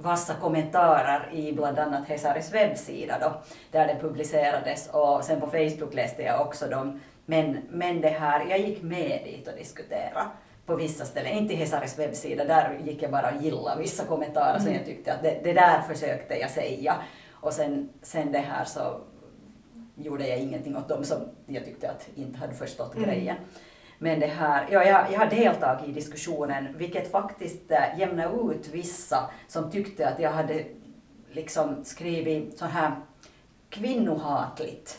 vassa 0.00 0.34
kommentarer 0.34 1.30
i 1.32 1.52
bland 1.52 1.78
annat 1.78 2.08
Hesaris 2.08 2.54
webbsida 2.54 3.18
då, 3.20 3.32
där 3.70 3.86
det 3.86 3.96
publicerades 4.00 4.88
och 4.92 5.24
sen 5.24 5.40
på 5.40 5.46
Facebook 5.46 5.94
läste 5.94 6.22
jag 6.22 6.40
också 6.40 6.66
dem. 6.66 7.00
Men, 7.26 7.58
men 7.70 8.00
det 8.00 8.08
här, 8.08 8.46
jag 8.50 8.58
gick 8.58 8.82
med 8.82 9.20
dit 9.24 9.48
och 9.48 9.54
diskuterade 9.58 10.26
på 10.66 10.76
vissa 10.76 11.04
ställen, 11.04 11.32
inte 11.32 11.54
Hesaris 11.54 11.98
webbsida, 11.98 12.44
där 12.44 12.78
gick 12.84 13.02
jag 13.02 13.10
bara 13.10 13.30
och 13.36 13.42
gillade 13.42 13.80
vissa 13.80 14.04
kommentarer 14.04 14.58
som 14.58 14.66
Mm. 14.66 14.76
jag 14.78 14.86
tyckte 14.86 15.12
att 15.14 15.22
det, 15.22 15.40
det 15.44 15.52
där 15.52 15.82
försökte 15.82 16.34
jag 16.34 16.50
säga. 16.50 16.94
Och 17.32 17.52
sen, 17.52 17.88
sen 18.02 18.32
det 18.32 18.38
här 18.38 18.64
så 18.64 19.00
gjorde 19.96 20.28
jag 20.28 20.38
ingenting 20.38 20.76
åt 20.76 20.88
dem 20.88 21.04
som 21.04 21.18
jag 21.46 21.64
tyckte 21.64 21.90
att 21.90 22.08
inte 22.14 22.38
hade 22.38 22.54
förstått 22.54 22.94
Mm. 22.96 23.08
grejen. 23.08 23.36
Men 23.98 24.20
det 24.20 24.26
här, 24.26 24.66
ja, 24.70 24.84
jag, 24.84 25.12
jag 25.12 25.18
har 25.18 25.26
deltagit 25.26 25.88
i 25.88 25.92
diskussionen, 25.92 26.68
vilket 26.76 27.12
faktiskt 27.12 27.70
äh, 27.70 27.98
jämnade 27.98 28.52
ut 28.52 28.68
vissa 28.72 29.30
som 29.48 29.70
tyckte 29.70 30.08
att 30.08 30.20
jag 30.20 30.30
hade 30.30 30.64
liksom 31.30 31.84
skrivit 31.84 32.58
så 32.58 32.64
här 32.64 32.92
kvinnohatligt 33.70 34.98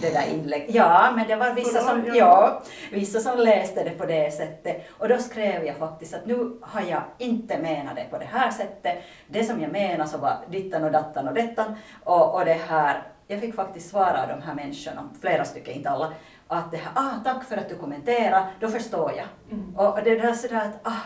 det 0.00 0.10
där 0.10 0.26
inlägget. 0.34 0.74
Ja, 0.74 1.12
men 1.16 1.28
det 1.28 1.36
var 1.36 1.54
vissa 1.54 1.80
som, 1.80 2.04
ja. 2.14 2.62
vissa 2.92 3.20
som 3.20 3.38
läste 3.38 3.84
det 3.84 3.90
på 3.90 4.06
det 4.06 4.34
sättet. 4.34 4.86
Och 4.98 5.08
då 5.08 5.18
skrev 5.18 5.64
jag 5.64 5.76
faktiskt 5.76 6.14
att 6.14 6.26
nu 6.26 6.58
har 6.62 6.82
jag 6.82 7.02
inte 7.18 7.58
menat 7.58 7.96
det 7.96 8.06
på 8.10 8.18
det 8.18 8.24
här 8.24 8.50
sättet. 8.50 8.98
Det 9.26 9.44
som 9.44 9.60
jag 9.60 9.72
menade 9.72 10.10
så 10.10 10.18
var 10.18 10.36
dittan 10.50 10.84
och 10.84 10.92
dattan 10.92 11.28
och 11.28 11.34
dettan. 11.34 11.74
Och, 12.04 12.34
och 12.34 12.44
det 12.44 12.60
här, 12.68 13.02
jag 13.26 13.40
fick 13.40 13.54
faktiskt 13.54 13.90
svara 13.90 14.26
de 14.26 14.42
här 14.42 14.54
människorna, 14.54 15.08
flera 15.20 15.44
stycken, 15.44 15.74
inte 15.74 15.90
alla, 15.90 16.12
att 16.56 16.70
det 16.70 16.76
här, 16.76 16.92
ah, 16.94 17.10
tack 17.24 17.44
för 17.44 17.56
att 17.56 17.68
du 17.68 17.76
kommenterar, 17.76 18.50
då 18.60 18.68
förstår 18.68 19.12
jag. 19.16 19.26
Mm. 19.50 19.76
Och 19.76 19.98
det 20.04 20.14
där 20.18 20.32
sådär 20.34 20.56
att, 20.66 20.86
ah, 20.86 21.02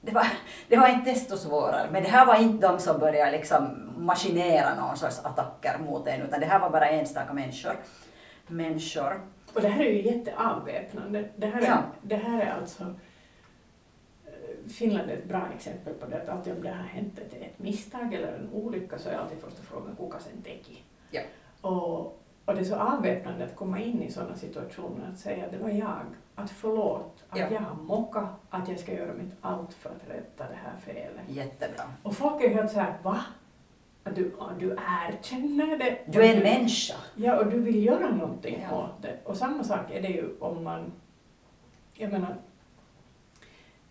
det 0.00 0.12
var, 0.12 0.26
det 0.68 0.76
var 0.76 0.88
inte 0.88 1.10
desto 1.10 1.36
svårare. 1.36 1.88
Men 1.92 2.02
det 2.02 2.08
här 2.08 2.26
var 2.26 2.36
inte 2.36 2.66
de 2.68 2.78
som 2.78 2.98
började 3.00 3.30
liksom 3.30 3.92
maskinera 3.96 4.74
någon 4.74 4.96
sorts 4.96 5.18
attacker 5.24 5.78
mot 5.78 6.06
en, 6.06 6.22
utan 6.22 6.40
det 6.40 6.46
här 6.46 6.58
var 6.58 6.70
bara 6.70 6.88
enstaka 6.88 7.32
människor. 7.32 7.76
människor. 8.46 9.20
Och 9.54 9.60
det 9.62 9.68
här 9.68 9.84
är 9.84 9.90
ju 9.90 10.02
jätteavväpnande. 10.02 11.28
Det 11.36 11.46
här 11.46 11.62
är, 11.62 11.66
Ja. 11.66 11.82
det 12.02 12.16
här 12.16 12.40
är 12.42 12.50
alltså 12.60 12.82
eh, 14.26 14.70
Finland 14.78 15.10
är 15.10 15.14
ett 15.14 15.28
bra 15.28 15.42
exempel 15.56 15.94
på 15.94 16.06
det, 16.06 16.22
att 16.22 16.28
alltid 16.28 16.52
om 16.56 16.62
det 16.62 16.68
har 16.68 16.82
hänt 16.82 17.18
ett, 17.18 17.32
ett 17.42 17.58
misstag 17.58 18.14
eller 18.14 18.32
en 18.32 18.50
olycka 18.52 18.98
så 18.98 19.08
är 19.08 19.14
alltid 19.14 19.38
första 19.38 19.62
frågan 19.62 19.96
kuka 19.96 20.18
sen 20.18 20.42
teki. 20.42 20.82
Ja. 21.10 21.20
Och, 21.60 22.20
och 22.46 22.54
det 22.54 22.60
är 22.60 22.64
så 22.64 22.76
avväpnande 22.76 23.44
att 23.44 23.56
komma 23.56 23.80
in 23.80 24.02
i 24.02 24.10
sådana 24.10 24.36
situationer, 24.36 25.08
att 25.12 25.18
säga 25.18 25.44
det 25.50 25.58
var 25.58 25.68
jag, 25.70 26.00
att 26.34 26.50
förlåt, 26.50 27.24
att 27.28 27.38
Ja. 27.38 27.46
jag 27.50 27.60
har 27.60 27.74
mockat, 27.82 28.28
att 28.50 28.68
jag 28.68 28.78
ska 28.80 28.94
göra 28.94 29.12
mitt 29.14 29.32
allt 29.40 29.74
för 29.74 29.90
att 29.90 30.10
rätta 30.10 30.44
det 30.48 30.58
här 30.64 30.72
felet. 30.84 31.22
Jättebra. 31.28 31.84
Och 32.02 32.14
folk 32.14 32.44
är 32.44 32.48
helt 32.54 32.72
såhär, 32.72 32.94
va? 33.02 33.20
Att 34.04 34.14
du, 34.16 34.32
du 34.58 34.76
erkänner 35.08 35.78
det. 35.78 35.98
Du 36.06 36.22
är 36.24 36.34
en 36.36 36.42
människa. 36.42 36.94
Ja, 37.14 37.38
och 37.38 37.46
du 37.50 37.60
vill 37.60 37.84
göra 37.84 38.10
någonting 38.14 38.66
Ja. 38.70 38.76
åt 38.84 39.02
det. 39.02 39.18
Och 39.24 39.36
samma 39.36 39.64
sak 39.64 39.90
är 39.90 40.02
det 40.02 40.08
ju 40.08 40.36
om 40.40 40.64
man, 40.64 40.92
jag 41.94 42.12
menar, 42.12 42.36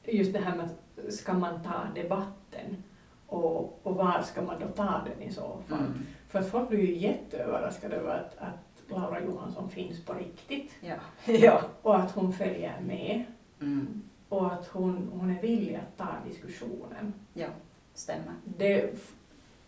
just 0.04 0.34
det 0.34 0.40
här 0.40 0.56
med 0.56 0.66
att 0.66 1.14
ska 1.14 1.34
man 1.34 1.64
ta 1.64 2.02
debatten 2.02 2.84
och, 3.28 3.80
och 3.84 3.96
var 3.96 4.22
ska 4.22 4.42
man 4.42 4.60
då 4.60 4.68
ta 4.68 5.02
den 5.06 5.22
i 5.30 5.32
så 5.34 5.58
fall? 5.68 5.80
Mm. 5.80 6.06
För 6.36 6.50
folk 6.50 6.70
blir 6.70 6.80
ju 6.80 6.96
jätteöverraskade 6.96 7.96
över 7.96 8.16
att, 8.16 8.38
att 8.38 8.90
Laura 8.92 9.22
Johansson 9.24 9.70
finns 9.70 10.06
på 10.06 10.14
riktigt 10.14 10.72
Ja. 10.82 10.96
ja. 11.34 11.62
och 11.82 12.00
att 12.00 12.12
hon 12.12 12.34
följer 12.34 12.80
med 12.82 13.24
Mm. 13.62 14.02
och 14.30 14.54
att 14.54 14.68
hon, 14.68 15.10
hon 15.20 15.30
är 15.38 15.42
villig 15.42 15.76
att 15.76 15.98
ta 15.98 16.08
diskussionen. 16.30 17.14
Ja, 17.34 17.48
stämmer. 17.94 18.34
det 18.58 18.90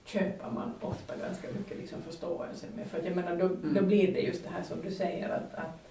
köper 0.05 0.49
man 0.51 0.73
ofta 0.81 1.17
ganska 1.17 1.47
mycket 1.57 1.77
liksom 1.77 2.01
förståelse 2.01 2.65
med. 2.75 2.87
För 2.87 3.01
jag 3.03 3.15
menar, 3.15 3.35
då, 3.35 3.45
Mm. 3.45 3.73
då 3.73 3.81
blir 3.81 4.13
det 4.13 4.19
just 4.19 4.43
det 4.43 4.49
här 4.49 4.63
som 4.63 4.81
du 4.81 4.91
säger 4.91 5.29
att, 5.29 5.53
att 5.55 5.87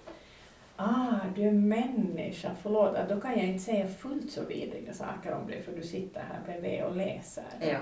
ah, 0.75 1.19
du 1.35 1.41
är 1.43 1.51
människa, 1.51 2.51
förlåt, 2.61 2.95
att 2.95 3.09
då 3.09 3.21
kan 3.21 3.31
jag 3.37 3.47
inte 3.47 3.63
säga 3.63 3.87
fullt 3.87 4.31
så 4.31 4.43
vidriga 4.45 4.93
saker 4.93 5.33
om 5.33 5.47
dig 5.47 5.61
för 5.61 5.71
du 5.71 5.83
sitter 5.83 6.19
här 6.21 6.39
bredvid 6.45 6.83
och 6.83 6.95
läser. 6.95 7.43
Ja. 7.61 7.77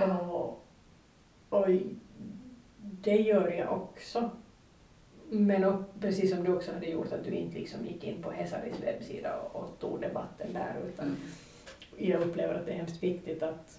Ja. 0.00 0.18
Och, 0.20 0.63
och 1.54 1.66
det 2.80 3.16
gör 3.16 3.48
jag 3.52 3.72
också. 3.72 4.30
Men 5.30 5.64
och, 5.64 5.82
precis 6.00 6.30
som 6.30 6.44
du 6.44 6.54
också 6.56 6.72
hade 6.72 6.86
gjort, 6.86 7.12
att 7.12 7.24
du 7.24 7.30
inte 7.30 7.58
liksom 7.58 7.86
gick 7.86 8.04
in 8.04 8.22
på 8.22 8.30
Hesaris 8.30 8.80
webbsida 8.82 9.36
och, 9.40 9.62
och 9.62 9.78
tog 9.80 10.00
debatten 10.00 10.52
där, 10.52 10.74
utan 10.88 11.04
Mm. 11.06 11.16
jag 12.10 12.20
upplever 12.22 12.54
att 12.54 12.66
det 12.66 12.72
är 12.72 12.76
hemskt 12.76 13.02
viktigt 13.02 13.42
att, 13.42 13.78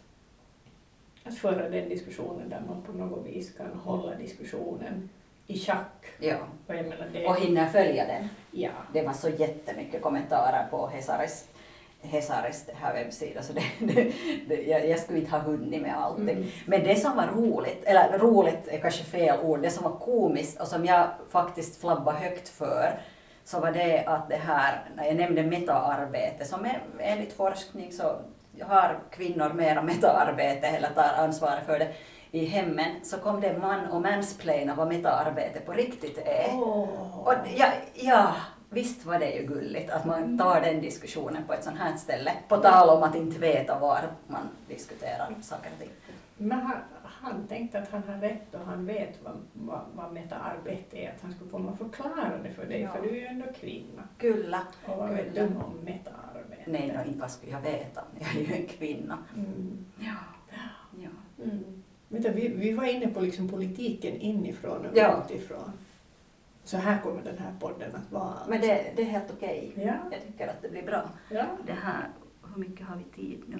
att 1.24 1.38
föra 1.38 1.70
den 1.70 1.90
diskussionen 1.90 2.50
där 2.50 2.62
man 2.68 2.82
på 2.82 2.92
något 2.92 3.26
vis 3.28 3.54
kan 3.58 3.68
hålla 3.80 4.16
diskussionen 4.16 5.10
i 5.48 5.60
schack. 5.60 6.06
ja. 6.20 6.38
Och 6.68 6.76
jag 6.76 6.84
menar 6.86 7.08
det, 7.14 7.26
Och 7.28 7.36
hinner 7.36 7.70
följa 7.70 8.08
den. 8.08 8.28
ja. 8.52 8.72
Det 8.94 9.02
var 9.02 9.14
så 9.14 9.30
jättemycket 9.30 10.02
kommentarer 10.02 10.68
på 10.72 10.88
Hesares, 10.88 11.48
Hesares 12.06 12.66
det 12.66 12.74
här 12.82 12.94
webbsida 12.94 13.42
så 13.44 13.54
det, 13.54 13.64
det, 13.80 14.12
det, 14.48 14.62
jag, 14.64 14.90
jag 14.90 15.00
skulle 15.00 15.20
inte 15.20 15.32
ha 15.32 15.40
hunnit 15.40 15.82
med 15.82 15.98
allting. 15.98 16.30
Mm. 16.30 16.48
Men 16.66 16.84
det 16.84 16.96
som 16.96 17.16
var 17.16 17.28
roligt, 17.28 17.84
eller 17.84 18.20
roligt 18.20 18.68
är 18.68 18.80
kanske 18.80 19.04
fel 19.04 19.40
ord, 19.44 19.62
det 19.62 19.70
som 19.70 19.84
var 19.84 20.00
komiskt 20.00 20.62
och 20.62 20.68
som 20.68 20.86
jag 20.86 21.08
faktiskt 21.32 21.82
flabbade 21.82 22.18
högt 22.18 22.50
för 22.50 23.00
så 23.46 23.60
var 23.60 23.72
det 23.72 24.04
att 24.06 24.30
det 24.30 24.36
här, 24.36 24.90
när 24.96 25.06
jag 25.06 25.16
nämnde 25.16 25.44
metaarbete, 25.44 26.46
som 26.46 26.66
är, 26.66 26.82
enligt 27.00 27.34
forskning 27.34 27.92
så 27.92 28.16
har 28.62 29.00
kvinnor 29.12 29.54
mera 29.54 29.82
metaarbete 29.82 30.68
eller 30.68 30.90
tar 30.90 31.24
ansvar 31.24 31.60
för 31.66 31.80
det 31.80 31.88
i 32.32 32.46
hemmen, 32.46 32.92
så 33.04 33.18
kom 33.18 33.42
det 33.42 33.58
man 33.58 33.86
och 33.86 34.02
mansplaina 34.02 34.76
vad 34.76 34.88
metaarbete 34.88 35.60
på 35.60 35.72
riktigt 35.72 36.18
är. 36.18 36.50
Åh. 36.54 37.28
Och 37.28 37.34
ja, 37.56 37.68
ja, 37.94 38.34
visst 38.70 39.06
var 39.06 39.20
det 39.20 39.32
ju 39.36 39.48
gulligt 39.48 39.90
att 39.92 40.06
man 40.06 40.38
tar 40.38 40.62
den 40.62 40.82
diskussionen 40.82 41.44
på 41.48 41.54
ett 41.54 41.64
sånt 41.64 41.78
här 41.78 41.98
ställe. 41.98 42.32
På 42.48 42.58
tal 42.58 42.90
om 42.98 43.04
att 43.04 43.16
inte 43.16 43.40
veta 43.40 43.80
var 43.80 44.00
man 44.28 44.50
diskuterar 44.68 45.36
saker 45.42 45.70
och 45.74 45.80
ting. 45.80 45.90
Men 46.38 46.60
han, 46.62 46.76
han 47.04 47.48
tänkte 47.48 47.80
att 47.80 47.90
han 47.92 48.04
har 48.08 48.18
rätt 48.22 48.54
och 48.56 48.60
han 48.66 48.86
vet 48.86 49.20
vad, 49.24 49.34
vad, 49.54 49.82
vad 49.94 50.14
metaarbete 50.14 50.98
är, 50.98 51.10
att 51.16 51.22
han 51.22 51.34
skulle 51.34 51.52
komma 51.52 51.72
och 51.72 51.78
förklara 51.78 52.38
det 52.44 52.52
för 52.52 52.66
dig, 52.66 52.82
Ja. 52.82 52.92
för 52.92 53.02
du 53.02 53.10
är 53.10 53.14
ju 53.16 53.26
ändå 53.26 53.46
kvinna. 53.60 54.04
Kyllä. 54.18 54.60
Och 54.86 54.98
vad 54.98 55.10
vet 55.10 55.36
du 55.36 55.42
om 55.42 55.74
metaarbete? 55.84 56.62
Nej, 56.66 56.88
no, 56.98 57.08
inte 57.08 57.20
vad 57.20 57.32
skulle 57.32 57.52
jag 57.52 57.62
veta. 57.62 58.02
Jag 58.20 58.36
är 58.36 58.40
ju 58.48 58.54
en 58.62 58.68
kvinna. 58.68 59.18
Mm. 59.36 59.86
Ja. 60.00 60.14
ja. 61.04 61.44
Mm. 61.44 61.84
Vänta, 62.08 62.30
vi, 62.32 62.48
vi 62.48 62.74
var 62.74 62.86
inne 62.86 63.08
på 63.08 63.20
liksom 63.20 63.50
politiken 63.50 64.16
inifrån 64.16 64.86
och 64.86 64.98
Ja. 64.98 65.24
utifrån. 65.30 65.72
Så 66.66 66.78
här 66.78 67.02
kommer 67.02 67.22
den 67.22 67.38
här 67.38 67.54
podden 67.60 67.96
att 67.96 68.12
vara. 68.12 68.34
Men 68.48 68.62
det, 68.62 68.92
det 68.96 69.02
är 69.02 69.06
helt 69.06 69.32
okej. 69.32 69.72
Ja. 69.76 69.94
Jag 70.12 70.22
tycker 70.28 70.48
att 70.48 70.62
det 70.62 70.70
blir 70.70 70.84
bra. 70.84 71.10
ja. 71.30 71.46
Det 71.66 71.74
här, 71.74 72.08
hur 72.54 72.60
mycket 72.62 72.88
har 72.88 72.96
vi 72.96 73.04
tid 73.04 73.44
nu? 73.48 73.58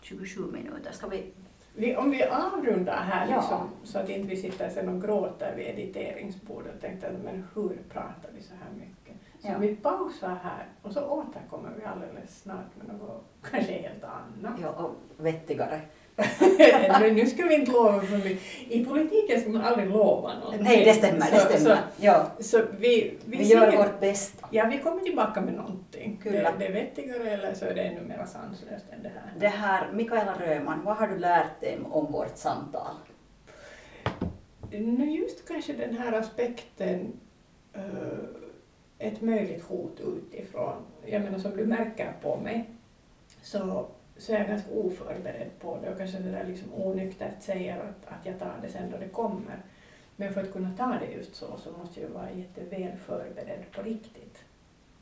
27 0.00 0.42
minuter. 0.52 0.92
Ska 0.92 1.06
vi... 1.08 1.32
Vi, 1.76 1.96
om 1.96 2.10
vi 2.10 2.22
avrundar 2.24 2.96
här 2.96 3.28
Ja. 3.30 3.36
liksom, 3.36 3.68
så 3.84 3.98
att 3.98 4.08
inte 4.08 4.28
vi 4.28 4.36
sitter 4.36 4.70
sen 4.70 4.88
och 4.88 5.02
gråter 5.02 5.54
vid 5.56 5.66
editeringsbordet 5.66 6.74
och 6.74 6.80
tänkte 6.80 7.12
men 7.24 7.46
hur 7.54 7.78
pratar 7.92 8.30
vi 8.34 8.42
så 8.42 8.54
här 8.54 8.70
mycket? 8.78 9.16
Så 9.42 9.48
Ja. 9.48 9.58
vi 9.58 9.76
pausar 9.76 10.34
här 10.42 10.66
och 10.82 10.92
så 10.92 11.00
återkommer 11.08 11.70
vi 11.78 11.84
alldeles 11.84 12.40
snart 12.42 12.76
med 12.76 12.86
något 12.98 13.24
kanske 13.50 13.72
helt 13.72 14.04
annat. 14.04 14.60
Ja, 14.62 14.68
och 14.68 14.94
vettigare. 15.24 15.80
Nu 17.14 17.26
ska 17.26 17.46
vi 17.46 17.54
inte 17.54 17.72
lova 17.72 18.00
för 18.00 18.16
mycket. 18.18 18.42
I 18.68 18.84
politiken 18.84 19.40
ska 19.40 19.50
man 19.50 19.64
aldrig 19.64 19.90
lova 19.90 20.34
någonting. 20.38 20.62
Nej, 20.64 20.84
det 20.84 20.94
stämmer. 20.94 21.30
Det 21.30 21.38
Så- 21.40 21.58
stämmer. 21.58 21.78
Ja, 21.96 22.30
Så, 22.38 22.42
så 22.42 22.64
vi, 22.78 23.16
vi, 23.24 23.36
vi 23.36 23.44
gör 23.44 23.76
vårt 23.76 24.00
bästa. 24.00 24.48
Ja, 24.50 24.64
vi 24.70 24.78
kommer 24.78 25.00
tillbaka 25.02 25.40
med 25.40 25.54
någonting. 25.54 26.20
Kyllä. 26.22 26.52
det 26.58 26.66
är 26.66 26.72
vettigare 26.72 27.30
eller 27.30 27.54
så 27.54 27.64
är 27.64 27.74
det 27.74 27.82
ännu 27.82 28.00
mer 28.00 28.24
sanslöst 28.26 28.84
än 28.92 29.02
det 29.02 29.08
här. 29.08 29.32
Det 29.40 29.48
här, 29.48 29.92
Mikaela 29.92 30.34
Röman, 30.40 30.84
vad 30.84 30.96
har 30.96 31.08
du 31.08 31.18
lärt 31.18 31.60
dig 31.60 31.78
om 31.90 32.12
vårt 32.12 32.36
samtal? 32.36 32.94
Nu 34.70 35.10
just 35.10 35.48
kanske 35.48 35.72
den 35.72 35.96
här 35.98 36.12
aspekten 36.12 37.12
eh, 37.72 37.82
ett 38.98 39.20
möjligt 39.20 39.64
hot 39.64 40.00
utifrån. 40.00 40.76
Jag 41.06 41.22
menar 41.22 41.38
som 41.38 41.56
du 41.56 41.66
märker 41.66 42.12
på 42.22 42.36
mig 42.36 42.70
så, 43.42 43.86
så 44.16 44.32
är 44.32 44.38
jag 44.38 44.48
ganska 44.48 44.70
oförberedd 44.70 45.50
på 45.60 45.78
det 45.82 45.90
och 45.90 45.98
kanske 45.98 46.18
det 46.18 46.30
där 46.30 46.44
liksom 46.44 46.74
onyktert 46.74 47.42
säger 47.42 47.78
att, 47.78 48.12
att 48.12 48.26
jag 48.26 48.38
tar 48.38 48.54
det 48.62 48.68
sen 48.68 48.90
då 48.90 48.98
det 48.98 49.08
kommer. 49.08 49.56
Men 50.16 50.34
för 50.34 50.42
att 50.42 50.52
kunna 50.52 50.70
ta 50.76 50.98
det 50.98 51.12
just 51.16 51.34
så 51.34 51.56
så 51.56 51.72
måste 51.72 52.00
jag 52.00 52.08
vara 52.08 52.30
jätteväl 52.30 52.96
förberedd 53.06 53.64
på 53.72 53.82
riktigt. 53.82 54.44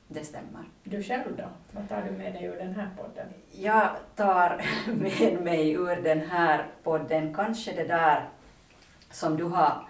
Det 0.09 0.25
stämmer. 0.25 0.64
Du 0.85 1.03
själv 1.03 1.37
då? 1.37 1.44
Vad 1.70 1.88
tar 1.88 2.03
du 2.03 2.11
med 2.11 2.33
dig 2.33 2.44
ur 2.44 2.57
den 2.57 2.75
här 2.75 2.88
podden? 2.96 3.27
Jag 3.53 3.90
tar 4.16 4.64
med 4.94 5.42
mig 5.42 5.72
ur 5.72 6.03
den 6.03 6.20
här 6.20 6.66
podden 6.83 7.35
kanske 7.35 7.72
det 7.72 7.85
där 7.85 8.29
som 9.11 9.37
du 9.37 9.44
har... 9.44 9.88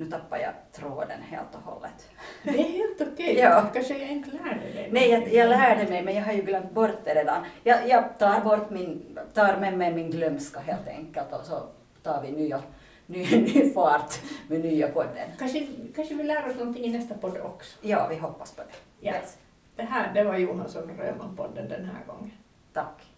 Nu 0.00 0.06
tappar 0.06 0.38
jag 0.38 0.52
tråden 0.72 1.22
helt 1.22 1.54
och 1.54 1.60
hållet. 1.60 2.08
Det 2.42 2.50
är 2.50 2.68
helt 2.68 3.12
okej. 3.12 3.36
Ja. 3.38 3.70
Kanske 3.74 3.98
jag 3.98 4.10
inte 4.10 4.30
lärde 4.30 4.72
dig 4.74 4.88
Nej, 4.92 5.10
jag, 5.10 5.34
jag 5.34 5.48
lärde 5.48 5.90
mig 5.90 6.02
men 6.02 6.14
jag 6.14 6.24
har 6.24 6.32
ju 6.32 6.42
glömt 6.42 6.70
bort 6.70 7.04
det 7.04 7.14
redan. 7.14 7.44
Jag, 7.64 7.88
jag 7.88 8.18
tar, 8.18 8.40
bort 8.40 8.70
min, 8.70 9.18
tar 9.34 9.56
med 9.56 9.78
mig 9.78 9.94
min 9.94 10.10
glömska 10.10 10.60
helt 10.60 10.88
enkelt 10.88 11.32
och 11.32 11.44
så 11.44 11.62
tar 12.02 12.22
vi 12.22 12.32
nya, 12.32 12.62
ny, 13.06 13.26
ny 13.30 13.70
fart 13.70 14.20
med 14.48 14.60
nya 14.60 14.88
podden. 14.88 15.28
Kanske, 15.38 15.66
kanske 15.94 16.14
vi 16.14 16.22
lär 16.22 16.48
oss 16.48 16.56
någonting 16.56 16.84
i 16.84 16.98
nästa 16.98 17.14
podd 17.14 17.40
också. 17.40 17.78
Ja, 17.80 18.06
vi 18.10 18.16
hoppas 18.16 18.52
på 18.52 18.62
det. 18.62 19.06
Ja. 19.06 19.14
Yes. 19.14 19.38
Det 19.76 19.82
här 19.82 20.14
det 20.14 20.24
var 20.24 20.36
Johansson 20.36 20.90
Röman-podden 20.98 21.68
den 21.68 21.84
här 21.84 22.04
gången. 22.06 22.32
Tack. 22.72 23.08